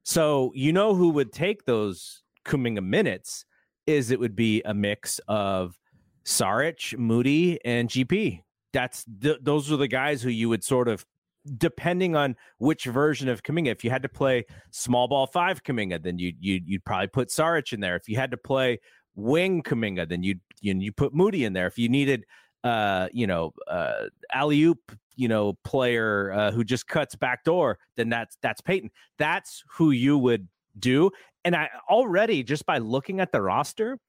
[0.03, 3.45] So you know who would take those Kuminga minutes
[3.85, 5.77] is it would be a mix of
[6.25, 8.41] Saric, Moody, and GP.
[8.71, 11.05] That's th- those are the guys who you would sort of
[11.57, 13.67] depending on which version of Kuminga.
[13.67, 17.29] If you had to play small ball five Kuminga, then you you you'd probably put
[17.29, 17.95] Saric in there.
[17.95, 18.79] If you had to play
[19.15, 21.67] wing Kuminga, then you you you put Moody in there.
[21.67, 22.25] If you needed
[22.63, 27.77] uh you know uh alley oop you know player uh, who just cuts back door,
[27.97, 28.91] then that's that's Payton.
[29.17, 30.47] That's who you would
[30.79, 31.11] do.
[31.45, 33.99] And I already just by looking at the roster,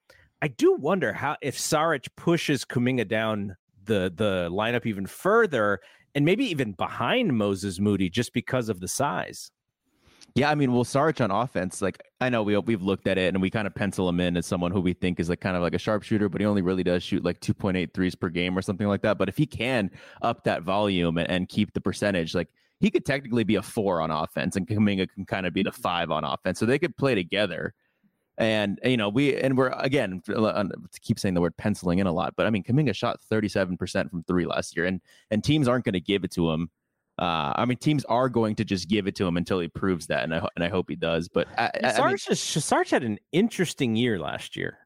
[0.40, 5.80] I do wonder how if Saric pushes Kuminga down the the lineup even further
[6.14, 9.50] and maybe even behind Moses Moody just because of the size.
[10.36, 13.32] Yeah, I mean, well, Sarge on offense, like I know we we've looked at it
[13.32, 15.56] and we kind of pencil him in as someone who we think is like kind
[15.56, 18.58] of like a sharpshooter, but he only really does shoot like 2.8 threes per game
[18.58, 19.16] or something like that.
[19.16, 19.92] But if he can
[20.22, 22.48] up that volume and, and keep the percentage, like
[22.80, 25.70] he could technically be a four on offense, and Kuminga can kind of be the
[25.70, 27.72] five on offense, so they could play together.
[28.36, 32.12] And you know, we and we're again to keep saying the word penciling in a
[32.12, 35.84] lot, but I mean, Kuminga shot 37% from three last year, and and teams aren't
[35.84, 36.68] going to give it to him
[37.16, 40.08] Uh, I mean, teams are going to just give it to him until he proves
[40.08, 41.28] that, and I and I hope he does.
[41.28, 44.78] But I, I, I mean, Sarge had an interesting year last year.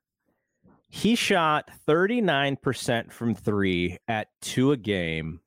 [0.90, 5.40] He shot 39% from three at two a game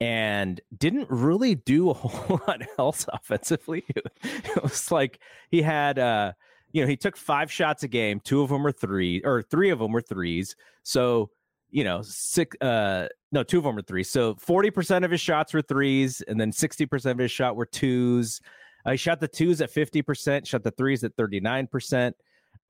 [0.00, 3.84] and didn't really do a whole lot else offensively.
[4.22, 5.20] It was like
[5.50, 6.32] he had, uh,
[6.72, 8.20] you know, he took five shots a game.
[8.20, 10.54] Two of them were three, or three of them were threes.
[10.82, 11.30] So,
[11.70, 14.04] you know, six, uh, no, two of them were three.
[14.04, 18.40] So 40% of his shots were threes, and then 60% of his shot were twos.
[18.84, 22.12] Uh, he shot the twos at 50%, shot the threes at 39%.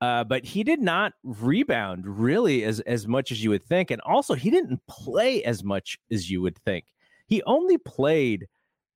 [0.01, 4.01] Uh, but he did not rebound really as as much as you would think, and
[4.01, 6.85] also he didn't play as much as you would think.
[7.27, 8.47] He only played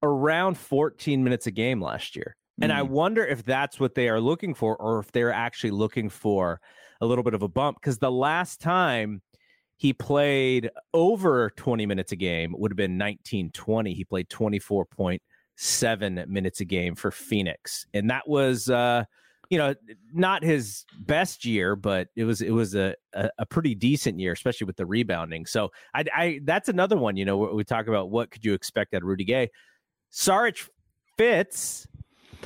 [0.02, 2.76] around 14 minutes a game last year, and mm.
[2.76, 6.62] I wonder if that's what they are looking for, or if they're actually looking for
[7.02, 7.78] a little bit of a bump.
[7.80, 9.22] Because the last time
[9.78, 13.94] he played over 20 minutes a game would have been 1920.
[13.94, 18.70] He played 24.7 minutes a game for Phoenix, and that was.
[18.70, 19.06] Uh,
[19.50, 19.76] you know,
[20.12, 24.32] not his best year, but it was it was a, a, a pretty decent year,
[24.32, 25.46] especially with the rebounding.
[25.46, 27.16] So I, I that's another one.
[27.16, 29.52] You know, we talk about what could you expect out of Rudy Gay.
[30.10, 30.68] Sarge
[31.18, 31.88] fits.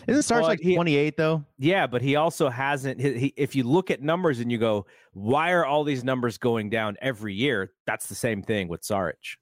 [0.08, 1.44] Isn't Sarge like 28 though?
[1.58, 3.00] Yeah, but he also hasn't.
[3.00, 6.38] He, he, if you look at numbers and you go, why are all these numbers
[6.38, 7.72] going down every year?
[7.86, 9.38] That's the same thing with Sarge.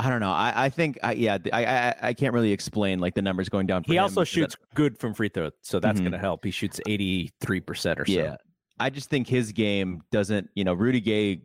[0.00, 0.32] I don't know.
[0.32, 3.66] I, I think, I, yeah, I, I, I can't really explain like the numbers going
[3.66, 3.84] down.
[3.84, 4.74] he also shoots that...
[4.74, 6.04] good from free throw, so that's mm-hmm.
[6.04, 6.42] going to help.
[6.42, 8.12] He shoots eighty three percent or so.
[8.12, 8.36] Yeah,
[8.78, 10.48] I just think his game doesn't.
[10.54, 11.42] You know, Rudy Gay,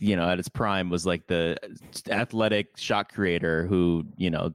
[0.00, 1.56] you know, at its prime was like the
[2.10, 4.52] athletic shot creator who, you know,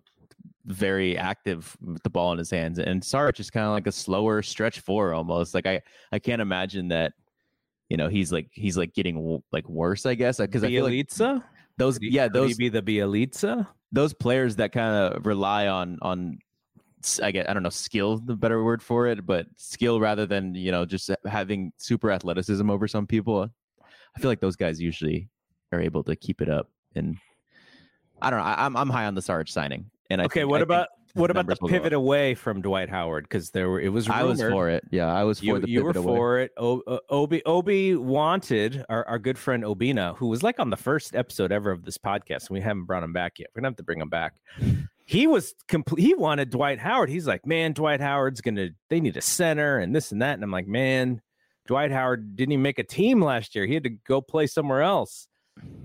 [0.65, 3.91] very active with the ball in his hands, and Sarge is kind of like a
[3.91, 5.53] slower stretch four almost.
[5.53, 7.13] Like I, I can't imagine that.
[7.89, 10.93] You know, he's like he's like getting like worse, I guess, because I feel like
[11.79, 16.37] those he, yeah those be the Bjelica those players that kind of rely on on
[17.23, 20.53] I get I don't know skill the better word for it but skill rather than
[20.53, 23.49] you know just having super athleticism over some people
[23.81, 25.29] I feel like those guys usually
[25.71, 27.17] are able to keep it up and
[28.21, 30.51] I don't know I, am I'm high on the Sarge signing and I okay think,
[30.51, 33.23] what I about what about the pivot away from Dwight Howard?
[33.23, 34.21] Because there were it was rumored.
[34.21, 34.83] I was for it.
[34.91, 36.17] Yeah, I was for you, the you pivot were away.
[36.17, 36.51] for it.
[36.57, 40.77] O, uh, Obi Obi wanted our, our good friend Obina, who was like on the
[40.77, 43.49] first episode ever of this podcast, and we haven't brought him back yet.
[43.53, 44.35] We're gonna have to bring him back.
[45.05, 46.03] He was complete.
[46.03, 47.09] He wanted Dwight Howard.
[47.09, 48.69] He's like, man, Dwight Howard's gonna.
[48.89, 50.35] They need a center and this and that.
[50.35, 51.21] And I'm like, man,
[51.65, 53.65] Dwight Howard didn't even make a team last year.
[53.65, 55.27] He had to go play somewhere else.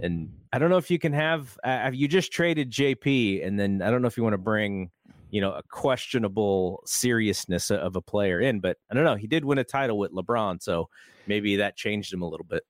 [0.01, 1.59] And I don't know if you can have.
[1.65, 4.93] Uh, you just traded JP, and then I don't know if you want to bring
[5.35, 8.61] you know, a questionable seriousness of a player in.
[8.61, 9.17] But I don't know.
[9.17, 10.89] He did win a title with LeBron, so
[11.27, 12.63] maybe that changed him a little bit.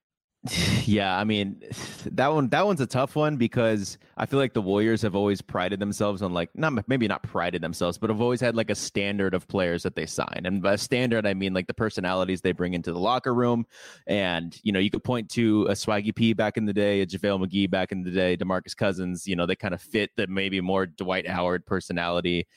[0.85, 1.63] Yeah, I mean
[2.11, 5.41] that one that one's a tough one because I feel like the Warriors have always
[5.41, 8.75] prided themselves on like not maybe not prided themselves, but have always had like a
[8.75, 10.41] standard of players that they sign.
[10.45, 13.65] And by standard I mean like the personalities they bring into the locker room.
[14.05, 17.07] And you know, you could point to a Swaggy P back in the day, a
[17.07, 20.27] JaVale McGee back in the day, DeMarcus Cousins, you know, they kind of fit the
[20.27, 22.47] maybe more Dwight Howard personality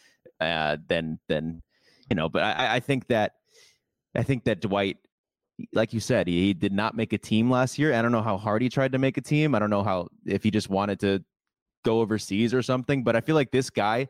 [0.40, 1.62] uh than than
[2.11, 3.33] you know, but I, I think that
[4.14, 4.98] I think that Dwight
[5.73, 7.92] like you said, he, he, did not make a team last year.
[7.92, 9.55] I don't know how hard he tried to make a team.
[9.55, 11.25] I don't know how if he just wanted to
[11.85, 13.03] go overseas or something.
[13.03, 14.09] But I feel like this guy,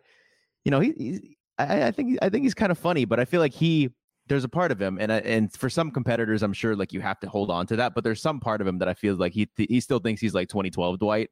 [0.64, 1.20] you know, he, he's
[1.58, 3.04] I, I think I think he's kind of funny.
[3.04, 3.90] But I feel like he
[4.26, 7.00] there's a part of him, and uh, and for some competitors, I'm sure like you
[7.00, 7.94] have to hold on to that.
[7.94, 10.34] But there's some part of him that I feel like he he still thinks he's
[10.34, 11.30] like 2012 Dwight.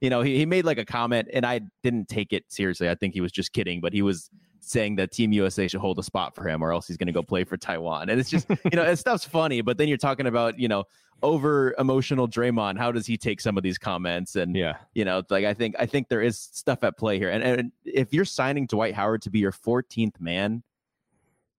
[0.00, 2.88] You know, he, he made like a comment, and I didn't take it seriously.
[2.88, 5.98] I think he was just kidding, but he was saying that Team USA should hold
[5.98, 8.08] a spot for him or else he's going to go play for Taiwan.
[8.10, 10.84] And it's just, you know, that stuff's funny, but then you're talking about, you know,
[11.22, 12.78] over emotional Draymond.
[12.78, 14.36] How does he take some of these comments?
[14.36, 17.30] And, yeah, you know, like I think, I think there is stuff at play here.
[17.30, 20.62] And, and if you're signing Dwight Howard to be your 14th man,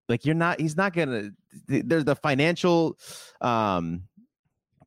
[0.08, 2.98] like you're not, he's not going to, there's the financial,
[3.42, 4.04] um,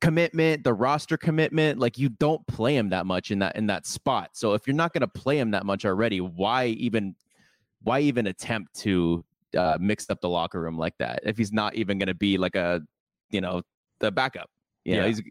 [0.03, 3.87] commitment, the roster commitment, like you don't play him that much in that in that
[3.87, 4.31] spot.
[4.33, 7.15] So if you're not going to play him that much already, why even
[7.83, 9.23] why even attempt to
[9.57, 12.37] uh, mix up the locker room like that if he's not even going to be
[12.37, 12.81] like a
[13.29, 13.61] you know
[13.99, 14.49] the backup
[14.83, 15.01] you yeah.
[15.01, 15.21] know he's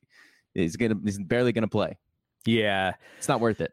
[0.54, 1.98] he's gonna he's barely gonna play.
[2.44, 2.94] Yeah.
[3.18, 3.72] It's not worth it.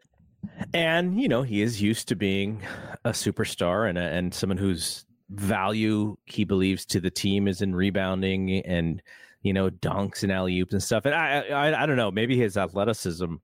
[0.72, 2.62] And you know he is used to being
[3.04, 7.74] a superstar and a, and someone whose value he believes to the team is in
[7.74, 9.02] rebounding and
[9.42, 11.04] you know dunks and alley oops and stuff.
[11.04, 13.36] And I, I i don't know maybe his athleticism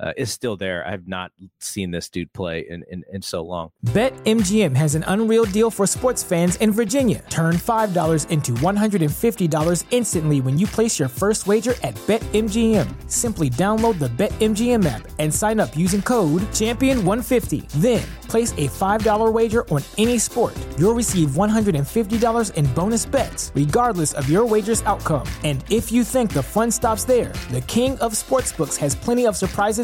[0.00, 0.86] uh, is still there.
[0.86, 1.30] I've not
[1.60, 3.70] seen this dude play in, in, in so long.
[3.86, 7.22] BetMGM has an unreal deal for sports fans in Virginia.
[7.30, 13.10] Turn $5 into $150 instantly when you place your first wager at BetMGM.
[13.10, 17.68] Simply download the BetMGM app and sign up using code Champion150.
[17.72, 20.56] Then place a $5 wager on any sport.
[20.78, 25.26] You'll receive $150 in bonus bets, regardless of your wager's outcome.
[25.44, 29.36] And if you think the fun stops there, the King of Sportsbooks has plenty of
[29.36, 29.83] surprises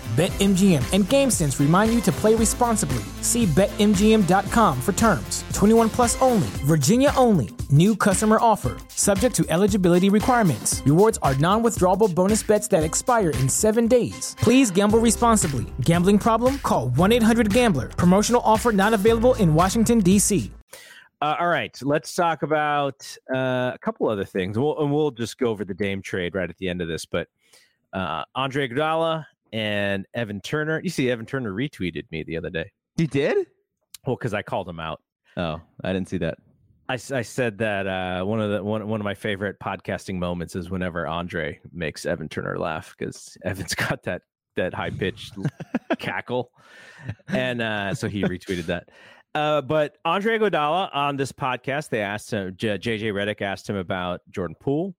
[0.11, 3.01] BetMGM and GameSense remind you to play responsibly.
[3.21, 5.45] See BetMGM.com for terms.
[5.53, 7.51] 21 plus only, Virginia only.
[7.69, 10.81] New customer offer, subject to eligibility requirements.
[10.85, 14.35] Rewards are non withdrawable bonus bets that expire in seven days.
[14.39, 15.65] Please gamble responsibly.
[15.79, 16.59] Gambling problem?
[16.59, 17.87] Call 1 800 Gambler.
[17.87, 20.51] Promotional offer not available in Washington, D.C.
[21.21, 24.59] Uh, all right, let's talk about uh, a couple other things.
[24.59, 27.05] We'll, and we'll just go over the Dame trade right at the end of this.
[27.05, 27.29] But
[27.93, 30.81] uh, Andre Iguodala and Evan Turner.
[30.83, 32.71] You see, Evan Turner retweeted me the other day.
[32.97, 33.47] You did?
[34.05, 35.01] Well, because I called him out.
[35.37, 36.37] Oh, I didn't see that.
[36.89, 40.55] I, I said that uh, one of the one one of my favorite podcasting moments
[40.55, 44.23] is whenever Andre makes Evan Turner laugh because Evan's got that
[44.57, 45.35] that high pitched
[45.99, 46.51] cackle,
[47.29, 48.89] and uh, so he retweeted that.
[49.33, 54.19] Uh, but Andre Iguodala on this podcast, they asked him, JJ Redick asked him about
[54.29, 54.93] Jordan Poole,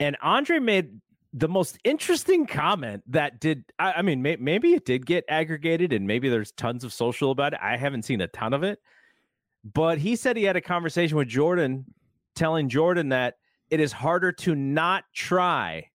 [0.00, 1.00] and Andre made
[1.36, 5.92] the most interesting comment that did I, I mean may, maybe it did get aggregated
[5.92, 7.58] and maybe there's tons of social about it.
[7.60, 8.78] I haven't seen a ton of it.
[9.64, 11.86] But he said he had a conversation with Jordan
[12.36, 13.38] telling Jordan that
[13.70, 15.90] it is harder to not try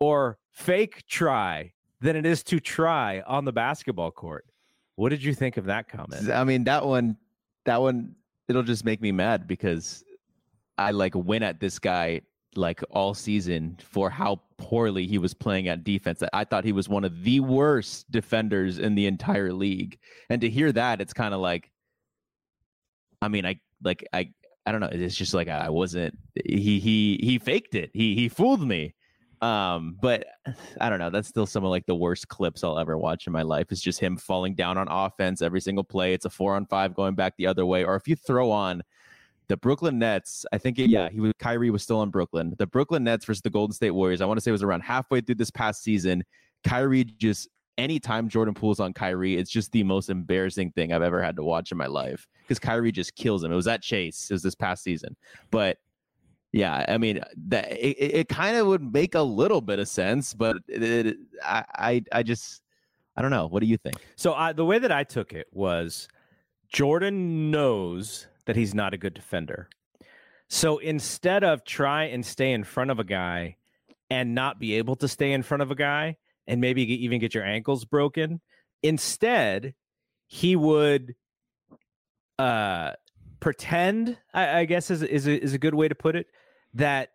[0.00, 4.46] or fake try than it is to try on the basketball court.
[4.96, 6.30] What did you think of that comment?
[6.30, 7.16] I mean, that one,
[7.66, 8.14] that one,
[8.48, 10.02] it'll just make me mad because
[10.78, 12.22] I like win at this guy
[12.56, 16.22] like all season for how poorly he was playing at defense.
[16.32, 19.98] I thought he was one of the worst defenders in the entire league.
[20.30, 21.70] And to hear that, it's kind of like,
[23.22, 24.30] I mean, I like I
[24.66, 24.88] I don't know.
[24.90, 26.18] It's just like I wasn't.
[26.44, 27.90] He he he faked it.
[27.92, 28.94] He he fooled me.
[29.42, 30.24] Um, but
[30.80, 31.10] I don't know.
[31.10, 33.66] That's still some of like the worst clips I'll ever watch in my life.
[33.70, 36.14] It's just him falling down on offense every single play.
[36.14, 37.84] It's a four on five going back the other way.
[37.84, 38.82] Or if you throw on
[39.48, 42.54] the Brooklyn Nets, I think it, yeah, he was Kyrie was still in Brooklyn.
[42.58, 44.20] The Brooklyn Nets versus the Golden State Warriors.
[44.20, 46.24] I want to say it was around halfway through this past season.
[46.64, 51.22] Kyrie just anytime Jordan Poole's on Kyrie, it's just the most embarrassing thing I've ever
[51.22, 53.52] had to watch in my life because Kyrie just kills him.
[53.52, 54.30] It was that Chase.
[54.30, 55.16] It was this past season,
[55.50, 55.78] but
[56.52, 60.32] yeah, I mean that it, it kind of would make a little bit of sense,
[60.32, 62.62] but it, it, I, I I just
[63.16, 63.48] I don't know.
[63.48, 63.96] What do you think?
[64.16, 66.08] So I, the way that I took it was
[66.68, 69.68] Jordan knows that he's not a good defender.
[70.48, 73.56] So instead of try and stay in front of a guy
[74.10, 77.34] and not be able to stay in front of a guy and maybe even get
[77.34, 78.40] your ankles broken,
[78.82, 79.74] instead
[80.26, 81.14] he would
[82.38, 82.92] uh
[83.40, 86.26] pretend I, I guess is is a, is a good way to put it
[86.74, 87.10] that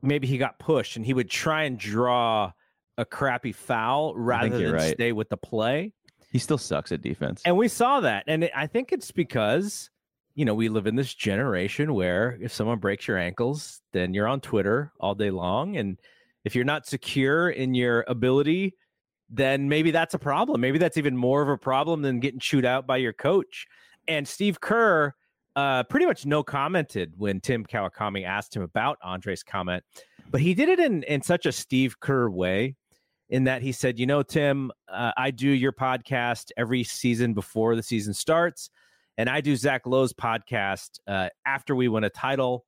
[0.00, 2.52] maybe he got pushed and he would try and draw
[2.98, 4.94] a crappy foul rather than right.
[4.94, 5.92] stay with the play.
[6.30, 7.42] He still sucks at defense.
[7.44, 8.24] And we saw that.
[8.26, 9.90] And it, I think it's because
[10.34, 14.28] you know, we live in this generation where if someone breaks your ankles, then you're
[14.28, 15.76] on Twitter all day long.
[15.76, 15.98] And
[16.44, 18.74] if you're not secure in your ability,
[19.28, 20.60] then maybe that's a problem.
[20.60, 23.66] Maybe that's even more of a problem than getting chewed out by your coach.
[24.08, 25.14] And Steve Kerr
[25.54, 29.84] uh, pretty much no commented when Tim Kawakami asked him about Andre's comment,
[30.30, 32.74] but he did it in, in such a Steve Kerr way
[33.28, 37.76] in that he said, You know, Tim, uh, I do your podcast every season before
[37.76, 38.70] the season starts
[39.18, 42.64] and I do Zach Lowe's podcast uh, after we win a title.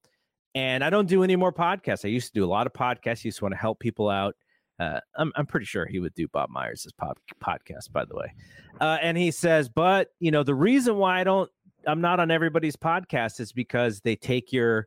[0.55, 2.05] And I don't do any more podcasts.
[2.05, 3.25] I used to do a lot of podcasts.
[3.25, 4.37] I used to want to help people out.
[4.79, 8.33] Uh, I'm, I'm pretty sure he would do Bob Myers' pod, podcast, by the way.
[8.81, 11.51] Uh, and he says, but you know, the reason why I don't,
[11.87, 14.87] I'm not on everybody's podcast is because they take your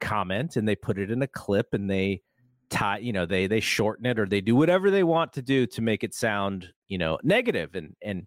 [0.00, 2.20] comment and they put it in a clip and they
[2.68, 5.66] tie, you know, they they shorten it or they do whatever they want to do
[5.66, 7.74] to make it sound, you know, negative.
[7.74, 8.26] And and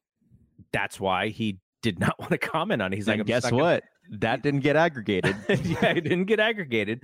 [0.72, 2.96] that's why he did not want to comment on it.
[2.96, 3.84] He's and like, guess what?
[4.20, 5.36] That didn't get aggregated.
[5.50, 7.02] yeah, it didn't get aggregated.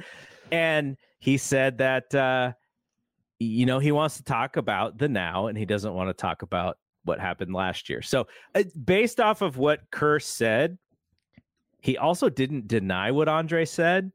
[0.52, 2.52] And he said that, uh,
[3.40, 6.44] you know, he wants to talk about the now and he doesn't want to talk
[6.44, 8.04] about what happened last year.
[8.04, 10.78] So, uh, based off of what Kerr said,
[11.80, 14.12] he also didn't deny what Andre said.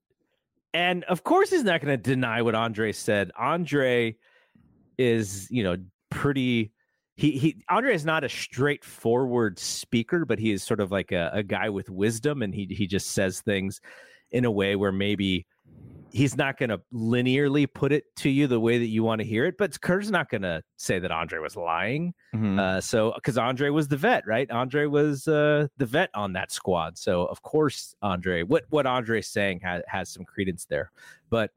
[0.73, 3.33] And of course, he's not going to deny what Andre said.
[3.37, 4.15] Andre
[4.97, 5.77] is, you know,
[6.11, 6.71] pretty
[7.17, 11.31] he he Andre is not a straightforward speaker, but he is sort of like a,
[11.33, 13.81] a guy with wisdom, and he he just says things
[14.31, 15.47] in a way where maybe
[16.13, 19.27] he's not going to linearly put it to you the way that you want to
[19.27, 19.57] hear it.
[19.59, 22.15] But Kerr's not going to say that Andre was lying.
[22.35, 22.59] Mhm.
[22.59, 24.51] Uh, so because Andre was the vet, right?
[24.51, 26.99] Andre was uh, the vet on that squad.
[26.99, 30.91] So of course, Andre, what what Andre's saying has has some credence there.
[31.31, 31.51] But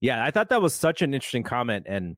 [0.00, 1.86] yeah, I thought that was such an interesting comment.
[1.88, 2.16] And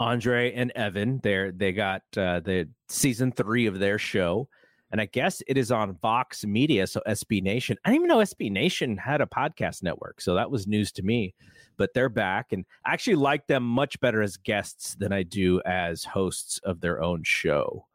[0.00, 4.48] Andre and Evan, they they got uh, the season three of their show.
[4.90, 7.76] And I guess it is on Vox Media, so SB Nation.
[7.84, 11.02] I didn't even know SB Nation had a podcast network, so that was news to
[11.02, 11.34] me.
[11.76, 15.60] But they're back, and I actually like them much better as guests than I do
[15.66, 17.86] as hosts of their own show.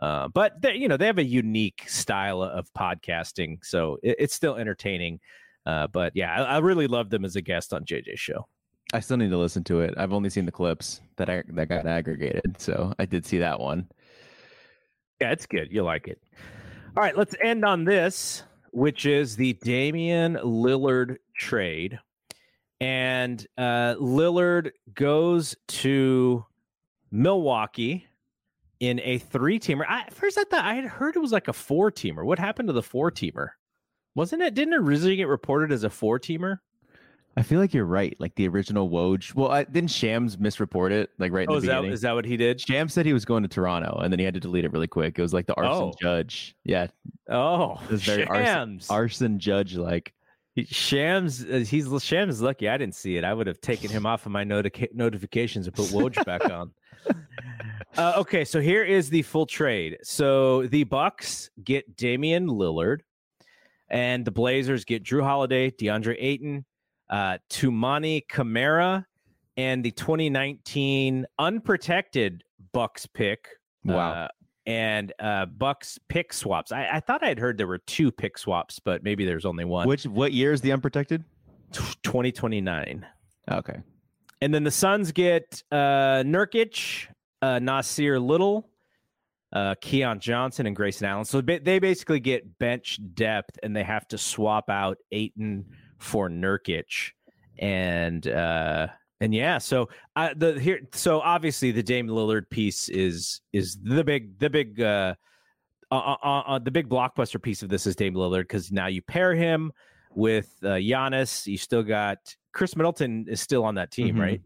[0.00, 4.34] Uh, but they, you know, they have a unique style of podcasting, so it, it's
[4.34, 5.20] still entertaining.
[5.66, 8.48] Uh, but yeah, I, I really love them as a guest on JJ's show.
[8.92, 9.94] I still need to listen to it.
[9.96, 13.60] I've only seen the clips that I that got aggregated, so I did see that
[13.60, 13.88] one.
[15.20, 15.70] Yeah, it's good.
[15.70, 16.22] You like it.
[16.96, 21.98] All right, let's end on this, which is the Damian Lillard trade.
[22.80, 26.46] And uh, Lillard goes to
[27.10, 28.06] Milwaukee
[28.80, 29.88] in a three teamer.
[29.88, 32.24] At first, I thought I had heard it was like a four teamer.
[32.24, 33.48] What happened to the four teamer?
[34.14, 34.54] Wasn't it?
[34.54, 36.58] Didn't originally get reported as a four teamer?
[37.38, 38.16] I feel like you're right.
[38.18, 39.34] Like the original Woj.
[39.34, 41.10] Well, I, didn't Shams misreport it?
[41.18, 41.92] Like right in Oh, the is that, beginning.
[41.92, 42.60] is that what he did?
[42.60, 44.86] Shams said he was going to Toronto, and then he had to delete it really
[44.88, 45.18] quick.
[45.18, 45.92] It was like the arson Oh.
[46.00, 46.56] judge.
[46.64, 46.88] Yeah,
[47.28, 48.90] Oh, it was very arson, Shams.
[48.90, 50.12] arson judge like.
[50.66, 53.22] Shams, uh, he's Shams is lucky I didn't see it.
[53.22, 56.72] I would have taken him off of my notica- notifications and put Woj back on.
[57.96, 59.98] Uh, okay, so here is the full trade.
[60.02, 63.00] So the Bucks get Damian Lillard,
[63.88, 66.64] and the Blazers get Jrue Holiday, DeAndre Ayton,
[67.10, 69.06] uh, Toumani Camara,
[69.56, 73.48] and the 2019 unprotected Bucks pick.
[73.84, 74.12] Wow.
[74.12, 74.28] uh,
[74.66, 76.72] and uh, Bucks pick swaps.
[76.72, 79.88] I, I thought I'd heard there were two pick swaps, but maybe there's only one.
[79.88, 81.24] Which what year is the unprotected?
[81.72, 83.06] 2029.
[83.50, 83.78] Okay.
[84.40, 87.06] And then the Suns get uh, Nurkic,
[87.42, 88.68] uh, Nassir Little,
[89.52, 91.24] uh, Keon Johnson, and Grayson Allen.
[91.24, 95.64] So they basically get bench depth, and they have to swap out Ayton
[95.98, 97.10] for Nurkic,
[97.58, 98.88] and uh,
[99.20, 99.58] and yeah.
[99.58, 104.50] So uh, the here, so obviously the Dame Lillard piece is is the big the
[104.50, 105.14] big uh,
[105.90, 109.02] uh, uh, uh, the big blockbuster piece of this is Dame Lillard because now you
[109.02, 109.72] pair him
[110.14, 111.46] with uh, Giannis.
[111.46, 112.18] You still got
[112.52, 114.20] Khris Middleton is still on that team, Mhm.
[114.20, 114.40] right?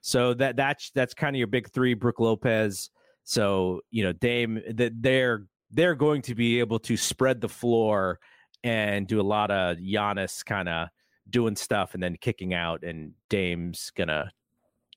[0.00, 1.94] So that that's that's kind of your big three.
[1.94, 2.90] Brook Lopez.
[3.24, 8.18] So you know Dame that they're they're going to be able to spread the floor
[8.64, 10.88] and do a lot of Giannis kind of
[11.30, 14.32] doing stuff and then kicking out, and Dame's gonna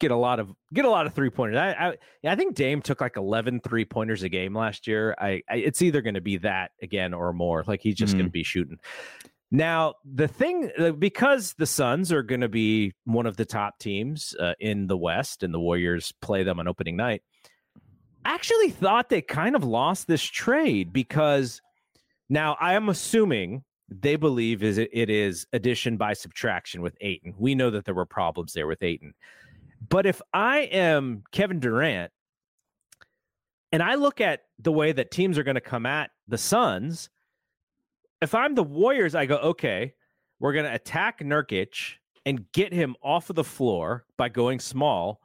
[0.01, 1.57] get a lot of get a lot of three pointers.
[1.57, 5.15] I I, I think Dame took like 11 three pointers a game last year.
[5.17, 7.63] I, I it's either going to be that again or more.
[7.65, 8.79] Like he's just going to be shooting.
[9.51, 14.35] Now the thing because the Suns are going to be one of the top teams
[14.39, 17.21] uh, in the West, and the Warriors play them on opening night.
[18.25, 21.61] I actually thought they kind of lost this trade because
[22.31, 27.35] now I am assuming they believe is it, it is addition by subtraction with Ayton.
[27.37, 29.13] We know that there were problems there with Ayton.
[29.89, 32.09] But if I am Kevin Durant
[33.73, 37.09] and I look at the way that teams are going to come at the Suns,
[38.21, 39.93] if I'm the Warriors, I go, okay,
[40.39, 45.19] we're going to attack Nurkic and get him off of the floor by going small.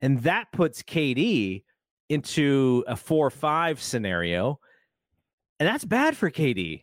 [0.00, 1.64] And that puts KD
[2.08, 4.60] into a 4 5 scenario.
[5.62, 6.82] And that's bad for KD.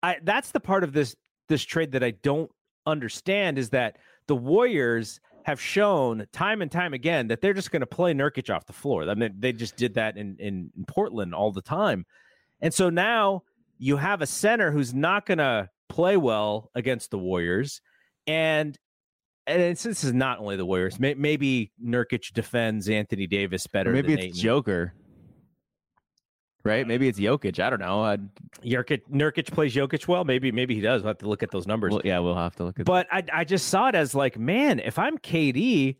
[0.00, 1.16] I, that's the part of this
[1.48, 2.48] this trade that I don't
[2.86, 3.98] understand is that
[4.28, 8.54] the Warriors have shown time and time again that they're just going to play Nurkic
[8.54, 9.10] off the floor.
[9.10, 12.06] I mean, they just did that in, in, Portland all the time.
[12.60, 13.42] And so now
[13.78, 17.80] you have a center who's not going to play well against the Warriors.
[18.28, 18.78] And
[19.48, 21.00] and it's, this is not only the Warriors.
[21.00, 23.90] May, maybe Nurkic defends Anthony Davis better.
[23.90, 24.40] Or maybe than it's Ayton.
[24.40, 24.94] Joker.
[26.64, 26.86] Right?
[26.86, 27.60] Maybe it's Jokic.
[27.60, 28.02] I don't know.
[28.02, 28.26] I'd,
[28.64, 30.24] Nurkic, Nurkic plays Jokic well.
[30.24, 31.02] Maybe maybe he does.
[31.02, 31.92] We'll have to look at those numbers.
[31.92, 34.38] well, yeah, we'll have to look at But I, I just saw it as like,
[34.38, 35.96] man, if I'm KD,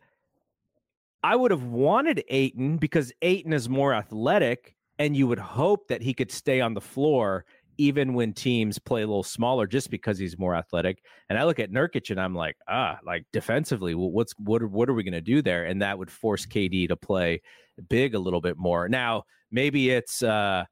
[1.23, 6.01] I would have wanted Ayton because Ayton is more athletic, and you would hope that
[6.01, 7.45] he could stay on the floor
[7.77, 11.03] even when teams play a little smaller, just because he's more athletic.
[11.29, 14.93] And I look at Nurkic and I'm like, ah, like defensively, what's what what are
[14.93, 15.65] we going to do there?
[15.65, 17.41] And that would force KD to play
[17.89, 18.87] big a little bit more.
[18.89, 20.65] Now maybe it's uh,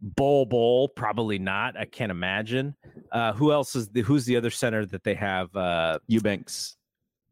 [0.00, 1.76] Bol Bol, probably not.
[1.76, 2.74] I can't imagine.
[3.12, 5.54] Uh, who else is the who's the other center that they have?
[5.54, 6.76] Uh, Eubanks,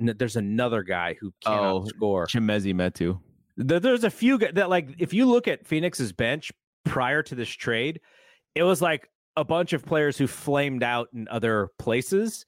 [0.01, 2.26] n- there's another guy who cannot Oh, score.
[2.26, 3.18] Chimezie Metu.
[3.57, 6.53] There's a few guys that like if you look at Phoenix's bench
[6.85, 8.01] prior to this trade,
[8.55, 12.45] it was like a bunch of players who flamed out in other places.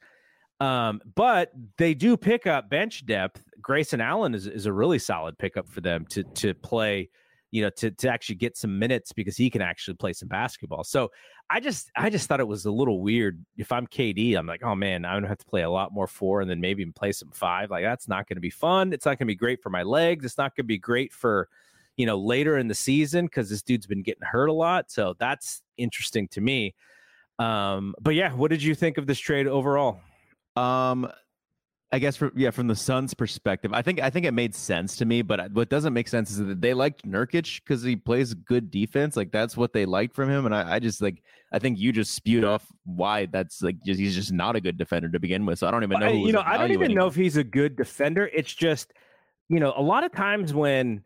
[0.60, 3.42] Um, but they do pick up bench depth.
[3.60, 7.08] Grayson Allen is, is a really solid pickup for them to to play,
[7.50, 10.84] you know, to to actually get some minutes because he can actually play some basketball.
[10.84, 11.10] So
[11.48, 13.44] I just I just thought it was a little weird.
[13.56, 16.06] If I'm KD, I'm like, oh man, I'm gonna have to play a lot more
[16.06, 17.70] four and then maybe even play some five.
[17.70, 18.92] Like that's not gonna be fun.
[18.92, 20.24] It's not gonna be great for my legs.
[20.26, 21.48] It's not gonna be great for
[21.96, 24.90] you know later in the season because this dude's been getting hurt a lot.
[24.90, 26.74] So that's interesting to me.
[27.38, 30.00] Um, but yeah, what did you think of this trade overall?
[30.56, 31.10] Um,
[31.92, 34.96] I guess for yeah, from the Suns' perspective, I think I think it made sense
[34.98, 35.22] to me.
[35.22, 39.16] But what doesn't make sense is that they liked Nurkic because he plays good defense.
[39.16, 40.46] Like that's what they liked from him.
[40.46, 41.20] And I, I, just like
[41.52, 44.78] I think you just spewed off why that's like just, he's just not a good
[44.78, 45.58] defender to begin with.
[45.58, 46.06] So I don't even know.
[46.06, 48.30] I, you know, I don't even know if he's a good defender.
[48.32, 48.92] It's just
[49.48, 51.02] you know a lot of times when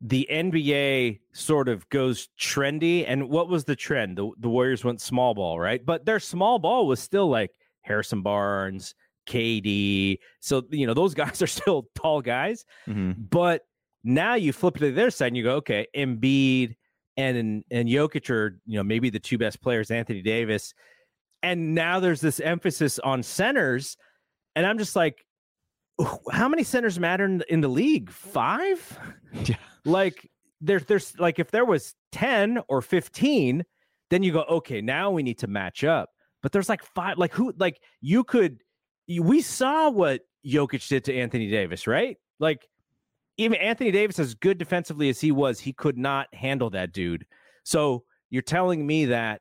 [0.00, 4.16] the NBA sort of goes trendy, and what was the trend?
[4.16, 5.84] The the Warriors went small ball, right?
[5.84, 7.50] But their small ball was still like
[7.84, 8.94] Harrison Barnes,
[9.26, 10.18] KD.
[10.40, 12.64] So, you know, those guys are still tall guys.
[12.88, 13.22] Mm-hmm.
[13.30, 13.62] But
[14.02, 16.76] now you flip it to their side and you go, okay, Embiid
[17.16, 20.74] and and Jokic are, you know, maybe the two best players, Anthony Davis.
[21.42, 23.96] And now there's this emphasis on centers.
[24.56, 25.24] And I'm just like,
[26.32, 28.10] how many centers matter in the, in the league?
[28.10, 28.98] Five?
[29.46, 29.56] Yeah.
[29.84, 30.30] Like
[30.60, 33.64] there's there's like if there was 10 or 15,
[34.10, 36.10] then you go, okay, now we need to match up.
[36.44, 38.58] But there's like five, like who, like you could,
[39.08, 42.18] we saw what Jokic did to Anthony Davis, right?
[42.38, 42.68] Like
[43.38, 47.24] even Anthony Davis, as good defensively as he was, he could not handle that dude.
[47.62, 49.40] So you're telling me that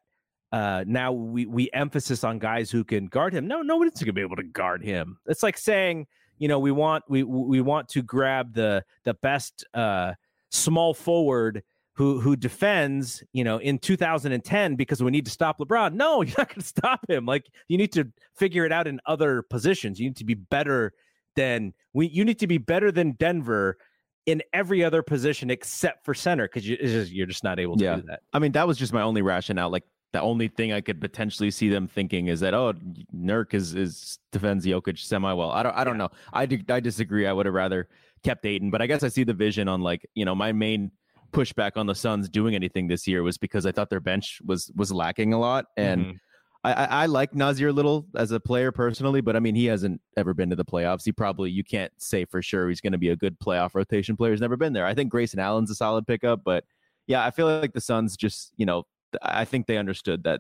[0.54, 3.50] uh, now we we emphasis on guys who can guard him.
[3.50, 5.18] No, nobody's gonna be able to guard him.
[5.26, 9.66] It's like saying, you know, we want we we want to grab the the best
[9.74, 10.14] uh,
[10.52, 11.64] small forward
[11.96, 15.94] who who defends, you know, in 2010 because we need to stop LeBron.
[15.94, 17.26] No, you're not going to stop him.
[17.26, 20.00] Like you need to figure it out in other positions.
[20.00, 20.94] You need to be better
[21.36, 22.08] than we.
[22.08, 23.78] You need to be better than Denver
[24.26, 27.96] in every other position except for center because you, you're just not able to yeah.
[27.98, 28.22] do that.
[28.32, 29.70] I mean, that was just my only rationale.
[29.70, 29.84] Like
[30.14, 32.74] the only thing I could potentially see them thinking is that oh,
[33.16, 35.52] Nurk is is defends Jokic semi well.
[35.52, 36.08] I don't I don't yeah.
[36.08, 36.12] know.
[36.34, 37.28] I I disagree.
[37.28, 37.88] I would have rather
[38.24, 40.92] kept Ayton, but I guess I see the vision on like you know my main
[41.34, 44.72] pushback on the Suns doing anything this year was because I thought their bench was
[44.76, 46.18] was lacking a lot, and mm-hmm.
[46.64, 50.00] I, I, I like Nassir Little as a player personally, but I mean he hasn't
[50.16, 51.04] ever been to the playoffs.
[51.04, 54.16] He probably you can't say for sure he's going to be a good playoff rotation
[54.16, 54.32] player.
[54.32, 54.86] He's never been there.
[54.86, 56.64] I think Grayson Allen's a solid pickup, but
[57.08, 58.84] yeah, I feel like the Suns just you know
[59.22, 60.40] I think they understood that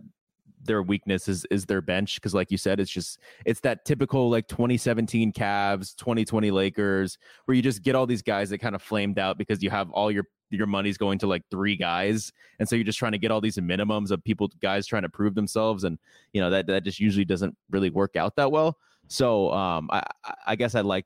[0.65, 4.29] their weakness is is their bench because like you said it's just it's that typical
[4.29, 8.81] like 2017 Cavs 2020 Lakers where you just get all these guys that kind of
[8.81, 12.68] flamed out because you have all your your money's going to like three guys and
[12.68, 15.36] so you're just trying to get all these minimums of people guys trying to prove
[15.36, 15.97] themselves and
[16.32, 18.78] you know that that just usually doesn't really work out that well
[19.08, 20.04] so um i
[20.45, 21.06] i guess i like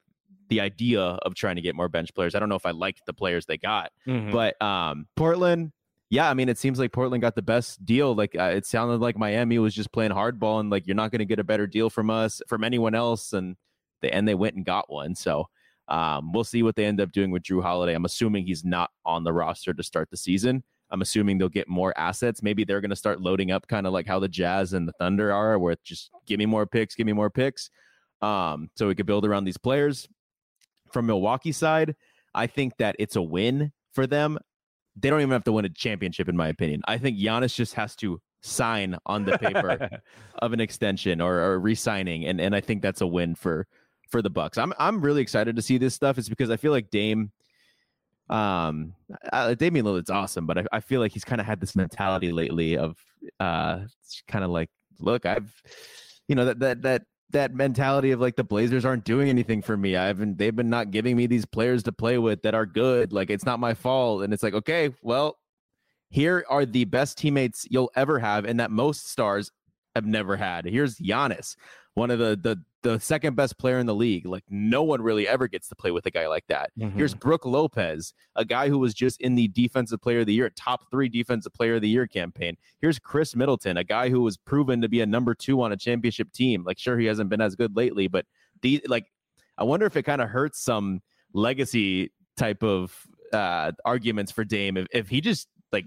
[0.49, 3.05] the idea of trying to get more bench players i don't know if i liked
[3.05, 4.31] the players they got mm-hmm.
[4.31, 5.71] but um portland
[6.09, 8.15] yeah, I mean, it seems like Portland got the best deal.
[8.15, 11.19] Like uh, it sounded like Miami was just playing hardball, and like you're not going
[11.19, 13.57] to get a better deal from us, from anyone else, and
[14.01, 15.15] they and they went and got one.
[15.15, 15.49] So
[15.87, 17.93] um, we'll see what they end up doing with Jrue Holiday.
[17.93, 20.63] I'm assuming he's not on the roster to start the season.
[20.89, 22.41] I'm assuming they'll get more assets.
[22.41, 24.93] Maybe they're going to start loading up, kind of like how the Jazz and the
[24.93, 27.69] Thunder are, where it's just give me more picks, give me more picks,
[28.21, 30.07] um, so we could build around these players.
[30.91, 31.95] From Milwaukee side,
[32.33, 34.39] I think that it's a win for them.
[34.95, 36.81] They don't even have to win a championship, in my opinion.
[36.87, 39.89] I think Giannis just has to sign on the paper
[40.39, 43.67] of an extension or, or re-signing, and and I think that's a win for
[44.09, 44.57] for the Bucks.
[44.57, 46.17] I'm I'm really excited to see this stuff.
[46.17, 47.31] It's because I feel like Dame,
[48.29, 48.93] um,
[49.31, 52.31] uh, Damian Lillard's awesome, but I, I feel like he's kind of had this mentality
[52.31, 52.97] lately of
[53.39, 53.81] uh,
[54.27, 55.61] kind of like, look, I've,
[56.27, 59.75] you know, that that that that mentality of like the Blazers aren't doing anything for
[59.75, 59.95] me.
[59.95, 63.11] I haven't they've been not giving me these players to play with that are good.
[63.11, 64.23] Like it's not my fault.
[64.23, 65.37] And it's like, okay, well,
[66.09, 69.51] here are the best teammates you'll ever have and that most stars
[69.93, 70.63] have never had.
[70.65, 71.55] Here's Giannis
[71.97, 74.25] one of the the the second best player in the league.
[74.25, 76.71] Like no one really ever gets to play with a guy like that.
[76.77, 76.97] Mm-hmm.
[76.97, 80.49] Here's Brook Lopez, a guy who was just in the defensive player of the year,
[80.51, 82.55] top three defensive player of the year campaign.
[82.79, 85.77] Here's Khris Middleton, a guy who was proven to be a number two on a
[85.77, 86.63] championship team.
[86.63, 88.25] Like sure he hasn't been as good lately, but
[88.61, 89.05] the like
[89.57, 91.01] I wonder if it kind of hurts some
[91.33, 92.95] legacy type of
[93.33, 95.85] uh arguments for Dame if, if he just like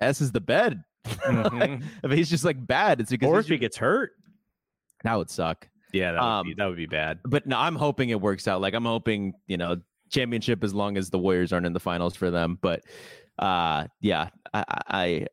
[0.00, 0.84] S is the bed.
[1.20, 1.82] Mm-hmm.
[2.04, 4.12] if he's just like bad, it's because or if he gets hurt.
[5.04, 5.68] That would suck.
[5.92, 7.18] Yeah, that would, um, be, that would be bad.
[7.24, 8.60] But no, I'm hoping it works out.
[8.60, 9.80] Like I'm hoping, you know,
[10.10, 12.58] championship as long as the Warriors aren't in the finals for them.
[12.60, 12.84] But
[13.38, 15.26] uh, yeah, I, I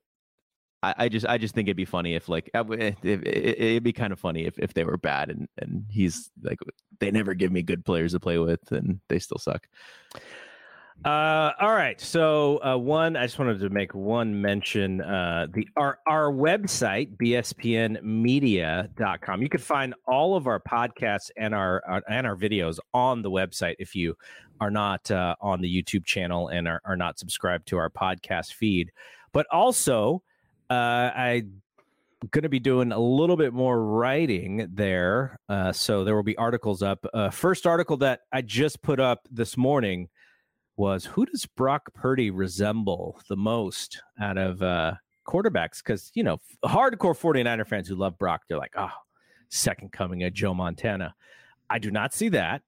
[0.83, 4.19] I, just I just think it'd be funny if like it, it'd be kind of
[4.19, 6.59] funny if, if they were bad and and he's like
[6.99, 9.67] they never give me good players to play with and they still suck.
[11.05, 12.01] Uh, all right.
[12.01, 14.99] So uh, one, I just wanted to make one mention.
[15.01, 19.41] Uh, the our our website bspnmedia.com.
[19.41, 23.29] You can find all of our podcasts and our, our and our videos on the
[23.29, 24.17] website if you
[24.59, 28.53] are not uh, on the YouTube channel and are, are not subscribed to our podcast
[28.53, 28.91] feed.
[29.31, 30.23] But also,
[30.69, 31.43] uh, I
[32.31, 35.39] going to be doing a little bit more writing there.
[35.47, 37.05] Uh, so there will be articles up.
[37.13, 40.09] Uh, first article that I just put up this morning
[40.77, 44.93] was who does Brock Purdy resemble the most out of uh,
[45.27, 45.83] quarterbacks?
[45.83, 48.91] Because, you know, hardcore 49er fans who love Brock, they're like, oh,
[49.49, 51.15] second coming of Joe Montana.
[51.69, 52.61] I do not see that.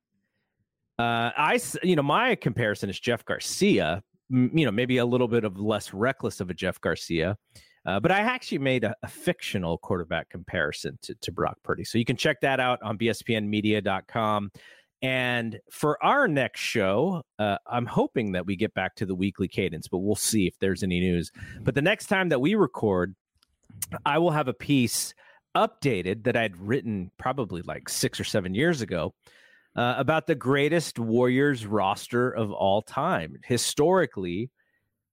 [0.97, 5.45] Uh, I, you know, my comparison is Jeff Garcia, you know, maybe a little bit
[5.45, 7.37] of less reckless of a Jeff Garcia.
[7.85, 11.85] Uh, but I actually made a, a, fictional quarterback comparison to, to Brock Purdy.
[11.85, 14.51] So you can check that out on bspnmedia.com.
[15.01, 19.47] And for our next show, uh, I'm hoping that we get back to the weekly
[19.47, 21.31] cadence, but we'll see if there's any news.
[21.61, 23.15] But the next time that we record,
[24.05, 25.13] I will have a piece
[25.55, 29.13] updated that I'd written probably like six or seven years ago
[29.75, 33.37] uh, about the greatest Warriors roster of all time.
[33.45, 34.49] Historically,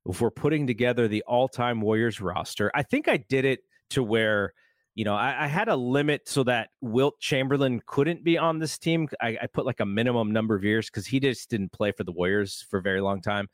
[0.07, 3.61] if we're putting together the all time Warriors roster, I think I did it
[3.91, 4.53] to where
[4.97, 8.79] you know, I, I, had a limit so that Wilt Chamberlain couldn't be on this
[8.79, 9.07] team.
[9.21, 12.03] I, I put like a minimum number of years because he just didn't play for
[12.03, 13.49] the Warriors for a very long time.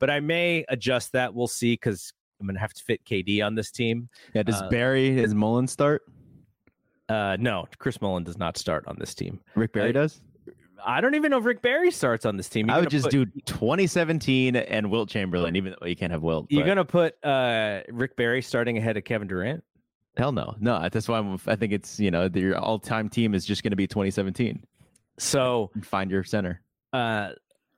[0.00, 1.32] But I may adjust that.
[1.32, 4.08] We'll see because I'm gonna have to fit KD on this team.
[4.34, 6.02] Yeah, does uh, Barry does Mullin start?
[7.08, 9.40] Uh, no, Chris Mullin does not start on this team.
[9.54, 10.20] Rick Barry does.
[10.84, 12.68] I don't even know if Rick Barry starts on this team.
[12.68, 16.22] You're I would just put, do 2017 and Wilt Chamberlain, even though you can't have
[16.22, 16.46] Wilt.
[16.50, 19.62] You're gonna put uh, Rick Barry starting ahead of Kevin Durant.
[20.18, 20.88] Hell no, no.
[20.90, 23.70] That's why I'm, I think it's you know your all time team is just going
[23.70, 24.64] to be 2017.
[25.18, 26.60] So find your center.
[26.92, 27.30] Uh,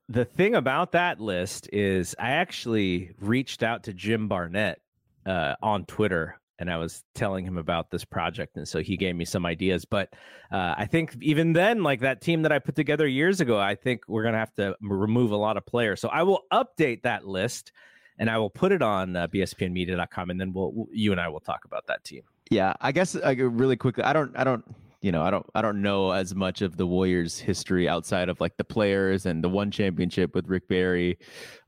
[0.09, 4.81] the thing about that list is I actually reached out to Jim Barnett
[5.27, 9.17] uh, on Twitter and I was telling him about this project, and so he gave
[9.17, 9.87] me some ideas.
[9.87, 10.13] But
[10.53, 13.75] uh, I think even then, like that team that I put together years ago, I
[13.75, 16.01] think we're gonna have to remove a lot of players.
[16.01, 17.73] So I will update that list
[18.21, 21.41] and I will put it on uh, bspnmedia.com, and then we'll you and I will
[21.41, 22.23] talk about that team.
[22.51, 24.63] Yeah, I guess like, really quickly, I don't, I don't,
[25.01, 28.39] you know, I don't, I don't know as much of the Warriors' history outside of
[28.39, 31.19] like the players and the one championship with Rick Barry,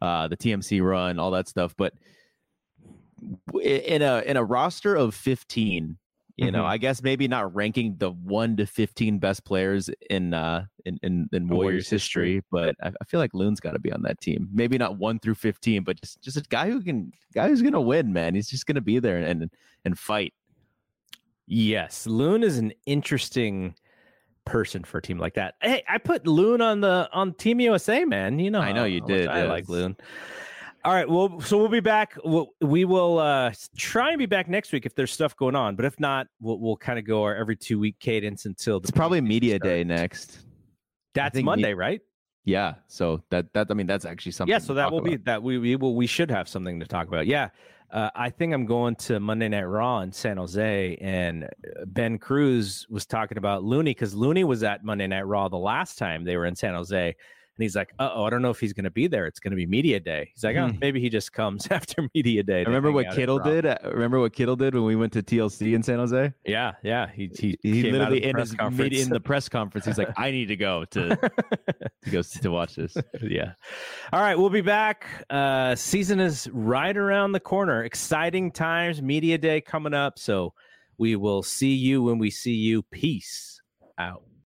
[0.02, 1.74] uh, the TMC run, all that stuff.
[1.76, 1.94] But
[3.62, 5.96] in a in a roster of fifteen,
[6.36, 6.68] you know, mm-hmm.
[6.68, 11.28] I guess maybe not ranking the one to fifteen best players in uh in in,
[11.32, 14.02] in Warriors, Warriors history, history, but I, I, feel like Loon's got to be on
[14.02, 14.48] that team.
[14.52, 17.80] Maybe not one through fifteen, but just just a guy who can guy who's gonna
[17.80, 18.34] win, man.
[18.34, 19.50] He's just gonna be there and
[19.84, 20.32] and fight.
[21.46, 23.74] Yes, Loon is an interesting
[24.44, 25.54] person for a team like that.
[25.60, 28.38] Hey, I put Loon on the on Team USA, man.
[28.38, 29.28] You know, I know you did.
[29.28, 29.96] I like Loon.
[30.84, 31.08] All right.
[31.08, 32.16] Well, so we'll be back.
[32.24, 35.76] We'll, we will uh, try and be back next week if there's stuff going on.
[35.76, 38.90] But if not, we'll, we'll kind of go our every two week cadence until it's
[38.90, 39.70] probably media starts.
[39.70, 40.40] day next.
[41.14, 42.00] That's Monday, me- right?
[42.44, 42.74] Yeah.
[42.88, 44.50] So that that I mean that's actually something.
[44.50, 44.58] Yeah.
[44.58, 45.10] So that will about.
[45.10, 47.26] be that we we will we should have something to talk about.
[47.28, 47.50] Yeah.
[47.92, 51.48] Uh, I think I'm going to Monday Night Raw in San Jose, and
[51.86, 55.98] Ben Cruz was talking about Looney because Looney was at Monday Night Raw the last
[55.98, 57.14] time they were in San Jose,
[57.56, 59.26] and he's like, oh, I don't know if he's going to be there.
[59.26, 60.30] It's going to be media day.
[60.34, 60.78] He's like, oh, hmm.
[60.80, 62.64] maybe he just comes after media day.
[62.64, 63.66] Remember what Kittle did?
[63.84, 66.32] Remember what Kittle did when we went to TLC in San Jose?
[66.46, 67.10] Yeah, yeah.
[67.12, 70.56] He he, he literally in his in the press conference, he's like, I need to
[70.56, 72.96] go to to go to watch this.
[73.22, 73.52] yeah.
[74.14, 75.06] All right, we'll be back.
[75.28, 77.84] Uh, season is right around the corner.
[77.84, 79.02] Exciting times.
[79.02, 80.18] Media day coming up.
[80.18, 80.54] So
[80.96, 82.82] we will see you when we see you.
[82.82, 83.60] Peace
[83.98, 84.22] out.